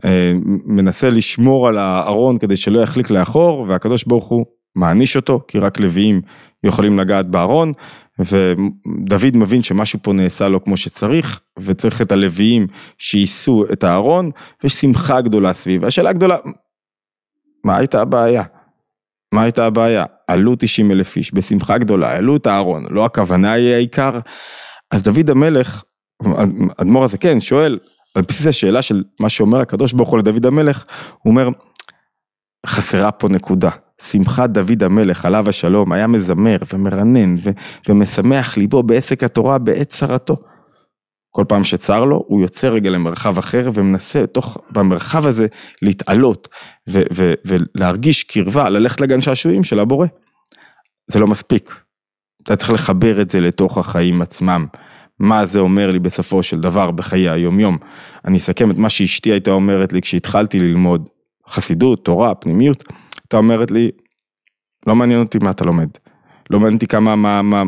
אה, 0.05 0.33
מנסה 0.67 1.11
לשמור 1.11 1.69
על 1.69 1.79
הארון 1.79 2.39
כדי 2.39 2.57
שלא 2.57 2.81
יחליק 2.81 3.11
לאחור 3.11 3.67
והקדוש 3.69 4.05
ברוך 4.05 4.29
הוא 4.29 4.47
מעניש 4.77 5.17
אותו 5.17 5.41
כי 5.49 5.59
רק 5.59 5.81
לוויים 5.81 6.21
יכולים 6.65 6.99
לגעת 6.99 7.27
בארון 7.27 7.73
ודוד 8.19 9.37
מבין 9.37 9.63
שמשהו 9.63 9.99
פה 10.03 10.13
נעשה 10.13 10.49
לו 10.49 10.65
כמו 10.65 10.77
שצריך, 10.77 11.41
וצריך 11.59 12.03
את 12.03 12.13
הלוויים 12.13 12.67
שיישאו 12.99 13.65
את 13.73 13.85
הארון, 13.85 14.31
ויש 14.63 14.75
שמחה 14.75 15.21
גדולה 15.21 15.53
סביב. 15.53 15.85
השאלה 15.85 16.11
הגדולה, 16.11 16.37
מה 17.65 17.77
הייתה 17.77 18.01
הבעיה? 18.01 18.43
מה 19.35 19.43
הייתה 19.43 19.67
הבעיה? 19.67 20.05
עלו 20.29 20.55
90 20.59 20.91
אלף 20.91 21.17
איש 21.17 21.35
בשמחה 21.35 21.79
גדולה, 21.79 22.09
העלו 22.09 22.37
את 22.37 22.47
הארון, 22.47 22.87
לא 22.91 23.05
הכוונה 23.05 23.53
היא 23.53 23.75
העיקר. 23.75 24.19
אז 24.91 25.05
דוד 25.05 25.31
המלך, 25.31 25.85
אדמו"ר 26.77 27.05
הזה 27.05 27.19
כן, 27.19 27.41
שואל, 27.41 27.79
על 28.15 28.23
בסיס 28.23 28.47
השאלה 28.47 28.83
של 28.83 29.05
מה 29.21 29.29
שאומר 29.29 29.61
הקדוש 29.61 29.93
ברוך 29.93 30.09
הוא 30.09 30.19
לדוד 30.19 30.47
המלך, 30.47 30.85
הוא 31.23 31.31
אומר, 31.31 31.49
חסרה 32.67 33.13
פה 33.13 33.29
נקודה. 33.29 33.71
שמחת 34.03 34.51
דוד 34.51 34.83
המלך 34.83 35.25
עליו 35.25 35.49
השלום 35.49 35.93
היה 35.93 36.07
מזמר 36.07 36.57
ומרנן 36.73 37.35
ו- 37.39 37.51
ומשמח 37.89 38.57
ליבו 38.57 38.83
בעסק 38.83 39.25
התורה 39.25 39.59
בעת 39.59 39.89
צרתו. 39.89 40.37
כל 41.31 41.45
פעם 41.49 41.65
שצר 41.65 42.05
לו 42.05 42.25
הוא 42.27 42.41
יוצא 42.43 42.69
רגע 42.69 42.91
למרחב 42.91 43.39
אחר 43.39 43.71
ומנסה 43.75 44.27
תוך 44.27 44.59
במרחב 44.71 45.27
הזה 45.27 45.47
להתעלות 45.83 46.49
ו- 46.89 47.03
ו- 47.13 47.35
ולהרגיש 47.45 48.23
קרבה 48.23 48.69
ללכת 48.69 49.01
לגן 49.01 49.21
שעשועים 49.21 49.65
של 49.65 49.81
הבורא. 49.81 50.07
זה 51.07 51.19
לא 51.21 51.27
מספיק. 51.27 51.81
אתה 52.43 52.57
צריך 52.57 52.71
לחבר 52.71 53.21
את 53.21 53.31
זה 53.31 53.41
לתוך 53.41 53.79
החיים 53.79 54.23
עצמם. 54.23 54.67
מה 55.19 55.47
זה 55.47 55.61
אומר 55.61 55.91
לי 55.91 55.99
בסופו 55.99 56.43
של 56.43 56.61
דבר 56.61 56.91
בחיי 56.91 57.31
היומיום. 57.31 57.79
אני 58.25 58.39
אסכם 58.39 58.71
את 58.71 58.79
מה 58.79 58.89
שאשתי 58.89 59.33
הייתה 59.33 59.51
אומרת 59.51 59.93
לי 59.93 60.03
כשהתחלתי 60.03 60.61
ללמוד 60.61 61.09
חסידות, 61.49 62.05
תורה, 62.05 62.35
פנימיות. 62.35 62.85
הייתה 63.25 63.37
אומרת 63.37 63.71
לי, 63.71 63.91
לא 64.87 64.95
מעניין 64.95 65.21
אותי 65.21 65.39
מה 65.39 65.51
אתה 65.51 65.65
לומד, 65.65 65.89
לא 66.51 66.59
מעניין 66.59 66.75
אותי 66.75 66.87
כמה, 66.87 67.17
מה, 67.17 67.43
מה, 67.43 67.63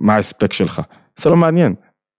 מה 0.00 0.14
ההספק 0.14 0.52
שלך, 0.52 0.82
זה 1.16 1.30
לא 1.30 1.36
מעניין, 1.36 1.74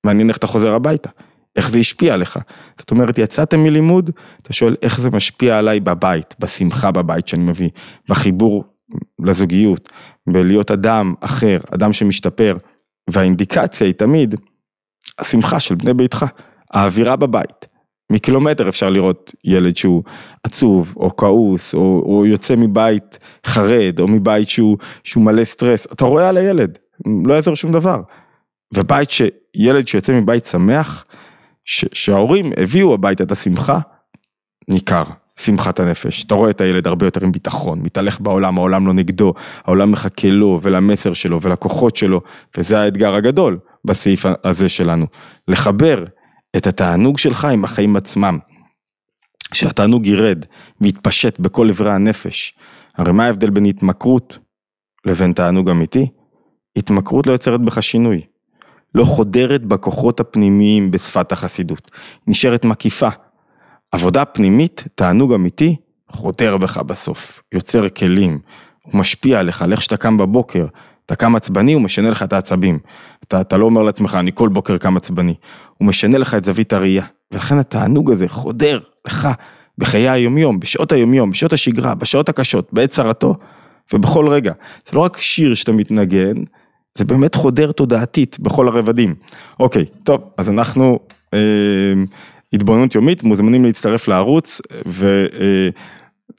מעניין 0.05 0.29
איך 0.29 0.37
אתה 0.37 0.47
חוזר 0.47 0.73
הביתה, 0.73 1.09
איך 1.55 1.69
זה 1.69 1.77
השפיע 1.77 2.13
עליך. 2.13 2.39
זאת 2.77 2.91
אומרת, 2.91 3.17
יצאתם 3.17 3.63
מלימוד, 3.63 4.09
אתה 4.41 4.53
שואל 4.53 4.75
איך 4.81 4.99
זה 4.99 5.09
משפיע 5.11 5.59
עליי 5.59 5.79
בבית, 5.79 6.35
בשמחה 6.39 6.91
בבית 6.91 7.27
שאני 7.27 7.43
מביא, 7.43 7.69
בחיבור 8.09 8.63
לזוגיות, 9.25 9.91
בלהיות 10.29 10.71
אדם 10.71 11.13
אחר, 11.21 11.57
אדם 11.73 11.93
שמשתפר, 11.93 12.57
והאינדיקציה 13.09 13.87
היא 13.87 13.93
תמיד 13.93 14.35
השמחה 15.19 15.59
של 15.59 15.75
בני 15.75 15.93
ביתך, 15.93 16.25
האווירה 16.71 17.15
בבית. 17.15 17.74
מקילומטר 18.11 18.69
אפשר 18.69 18.89
לראות 18.89 19.33
ילד 19.43 19.77
שהוא 19.77 20.03
עצוב 20.43 20.93
או 20.97 21.17
כעוס 21.17 21.73
או, 21.73 22.03
או 22.05 22.25
יוצא 22.25 22.55
מבית 22.55 23.19
חרד 23.45 23.99
או 23.99 24.07
מבית 24.07 24.49
שהוא, 24.49 24.77
שהוא 25.03 25.23
מלא 25.23 25.43
סטרס, 25.43 25.87
אתה 25.93 26.05
רואה 26.05 26.29
על 26.29 26.37
הילד, 26.37 26.77
לא 27.25 27.33
יעזור 27.33 27.55
שום 27.55 27.71
דבר. 27.71 28.01
ובית 28.73 29.09
שילד 29.11 29.87
שיוצא 29.87 30.13
מבית 30.13 30.45
שמח, 30.45 31.05
ש, 31.65 31.85
שההורים 31.93 32.51
הביאו 32.57 32.93
הביתה 32.93 33.23
את 33.23 33.31
השמחה, 33.31 33.79
ניכר. 34.67 35.03
שמחת 35.39 35.79
הנפש, 35.79 36.23
אתה 36.23 36.35
רואה 36.35 36.49
את 36.49 36.61
הילד 36.61 36.87
הרבה 36.87 37.05
יותר 37.05 37.25
עם 37.25 37.31
ביטחון, 37.31 37.79
מתהלך 37.81 38.21
בעולם, 38.21 38.57
העולם 38.57 38.87
לא 38.87 38.93
נגדו, 38.93 39.33
העולם 39.63 39.91
מחכה 39.91 40.29
לו 40.29 40.59
ולמסר 40.61 41.13
שלו 41.13 41.41
ולכוחות 41.41 41.95
שלו, 41.95 42.21
וזה 42.57 42.79
האתגר 42.79 43.13
הגדול 43.13 43.59
בסעיף 43.85 44.25
הזה 44.43 44.69
שלנו, 44.69 45.05
לחבר 45.47 46.03
את 46.57 46.67
התענוג 46.67 47.17
שלך 47.17 47.45
עם 47.45 47.63
החיים 47.63 47.95
עצמם. 47.95 48.39
שהתענוג 49.53 50.05
ירד 50.07 50.45
ויתפשט 50.81 51.39
בכל 51.39 51.69
אברי 51.69 51.93
הנפש. 51.93 52.53
הרי 52.97 53.11
מה 53.11 53.25
ההבדל 53.25 53.49
בין 53.49 53.65
התמכרות 53.65 54.39
לבין 55.05 55.33
תענוג 55.33 55.69
אמיתי? 55.69 56.07
התמכרות 56.75 57.27
לא 57.27 57.31
יוצרת 57.31 57.61
בך 57.61 57.83
שינוי. 57.83 58.21
לא 58.95 59.03
חודרת 59.03 59.63
בכוחות 59.63 60.19
הפנימיים 60.19 60.91
בשפת 60.91 61.31
החסידות. 61.31 61.91
נשארת 62.27 62.65
מקיפה. 62.65 63.09
עבודה 63.91 64.25
פנימית, 64.25 64.83
תענוג 64.95 65.33
אמיתי, 65.33 65.75
חודר 66.09 66.57
בך 66.57 66.77
בסוף. 66.77 67.43
יוצר 67.53 67.89
כלים. 67.89 68.39
הוא 68.83 68.99
משפיע 68.99 69.39
עליך, 69.39 69.61
על 69.61 69.71
איך 69.71 69.81
שאתה 69.81 69.97
קם 69.97 70.17
בבוקר. 70.17 70.65
אתה 71.05 71.15
קם 71.15 71.35
עצבני, 71.35 71.73
הוא 71.73 71.81
משנה 71.81 72.09
לך 72.09 72.23
את 72.23 72.33
העצבים. 72.33 72.79
אתה, 73.23 73.41
אתה 73.41 73.57
לא 73.57 73.65
אומר 73.65 73.81
לעצמך, 73.81 74.15
אני 74.19 74.31
כל 74.33 74.49
בוקר 74.49 74.77
קם 74.77 74.97
עצבני. 74.97 75.33
הוא 75.77 75.87
משנה 75.87 76.17
לך 76.17 76.33
את 76.33 76.45
זווית 76.45 76.73
הראייה. 76.73 77.05
ולכן 77.31 77.57
התענוג 77.57 78.11
הזה 78.11 78.27
חודר 78.27 78.79
לך 79.07 79.29
בחיי 79.77 80.09
היומיום, 80.09 80.59
בשעות 80.59 80.91
היומיום, 80.91 81.31
בשעות 81.31 81.53
השגרה, 81.53 81.95
בשעות 81.95 82.29
הקשות, 82.29 82.69
בעת 82.73 82.89
צרתו, 82.89 83.35
ובכל 83.93 84.27
רגע. 84.27 84.53
זה 84.89 84.97
לא 84.97 85.01
רק 85.01 85.17
שיר 85.17 85.53
שאתה 85.53 85.71
מתנגן, 85.71 86.33
זה 86.97 87.05
באמת 87.05 87.35
חודר 87.35 87.71
תודעתית 87.71 88.39
בכל 88.39 88.67
הרבדים. 88.67 89.15
אוקיי, 89.59 89.85
טוב, 90.03 90.21
אז 90.37 90.49
אנחנו 90.49 90.99
אה, 91.33 91.39
התבוננות 92.53 92.95
יומית, 92.95 93.23
מוזמנים 93.23 93.65
להצטרף 93.65 94.07
לערוץ, 94.07 94.61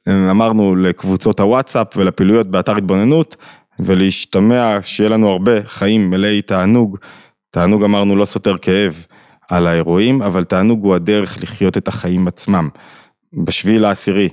ואמרנו 0.07 0.71
אה, 0.71 0.81
לקבוצות 0.89 1.41
הוואטסאפ 1.41 1.97
ולפעילויות 1.97 2.47
באתר 2.47 2.77
התבוננות, 2.77 3.37
ולהשתמע 3.79 4.79
שיהיה 4.83 5.11
לנו 5.11 5.31
הרבה 5.31 5.65
חיים 5.65 6.11
מלאי 6.11 6.43
תענוג. 6.43 6.99
תענוג 7.51 7.85
אמרנו 7.85 8.17
לא 8.17 8.25
סותר 8.25 8.59
כאב 8.59 9.07
על 9.49 9.67
האירועים, 9.67 10.23
אבל 10.23 10.45
תענוג 10.45 10.85
הוא 10.85 10.95
הדרך 10.95 11.43
לחיות 11.43 11.77
את 11.77 11.89
החיים 11.89 12.29
עצמם. 12.29 12.69
בשביעי 13.45 13.79
לעשירי, 13.79 14.29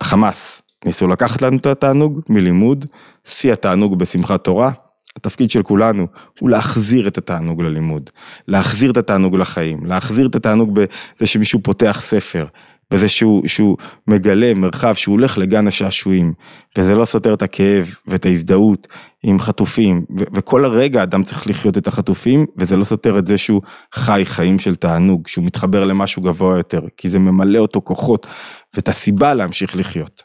החמאס 0.00 0.62
ניסו 0.84 1.08
לקחת 1.08 1.42
לנו 1.42 1.56
את 1.56 1.66
התענוג 1.66 2.20
מלימוד, 2.28 2.84
שיא 3.24 3.52
התענוג 3.52 3.98
בשמחת 3.98 4.44
תורה. 4.44 4.70
התפקיד 5.16 5.50
של 5.50 5.62
כולנו 5.62 6.06
הוא 6.40 6.50
להחזיר 6.50 7.08
את 7.08 7.18
התענוג 7.18 7.62
ללימוד, 7.62 8.10
להחזיר 8.48 8.90
את 8.90 8.96
התענוג 8.96 9.36
לחיים, 9.36 9.86
להחזיר 9.86 10.26
את 10.26 10.34
התענוג 10.34 10.74
בזה 10.74 11.26
שמישהו 11.26 11.60
פותח 11.62 11.98
ספר, 12.00 12.46
בזה 12.90 13.08
שהוא, 13.08 13.48
שהוא 13.48 13.76
מגלה 14.06 14.54
מרחב 14.54 14.94
שהוא 14.94 15.12
הולך 15.12 15.38
לגן 15.38 15.66
השעשועים, 15.66 16.32
וזה 16.78 16.94
לא 16.94 17.04
סותר 17.04 17.34
את 17.34 17.42
הכאב 17.42 17.94
ואת 18.06 18.26
ההזדהות 18.26 18.88
עם 19.22 19.38
חטופים, 19.38 20.04
ו- 20.18 20.24
וכל 20.34 20.64
הרגע 20.64 21.02
אדם 21.02 21.22
צריך 21.22 21.46
לחיות 21.46 21.78
את 21.78 21.86
החטופים, 21.86 22.46
וזה 22.58 22.76
לא 22.76 22.84
סותר 22.84 23.18
את 23.18 23.26
זה 23.26 23.38
שהוא 23.38 23.62
חי 23.94 24.22
חיים 24.24 24.58
של 24.58 24.74
תענוג, 24.74 25.26
שהוא 25.26 25.44
מתחבר 25.44 25.84
למשהו 25.84 26.22
גבוה 26.22 26.56
יותר, 26.56 26.80
כי 26.96 27.10
זה 27.10 27.18
ממלא 27.18 27.58
אותו 27.58 27.80
כוחות, 27.80 28.26
ואת 28.74 28.88
הסיבה 28.88 29.34
להמשיך 29.34 29.76
לחיות. 29.76 30.22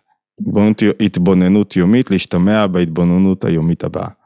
התבוננות 1.00 1.76
יומית, 1.76 2.12
להשתמע 2.12 2.68
בהתבוננות 2.68 3.46
היומית 3.46 3.84
הבאה. 3.84 4.19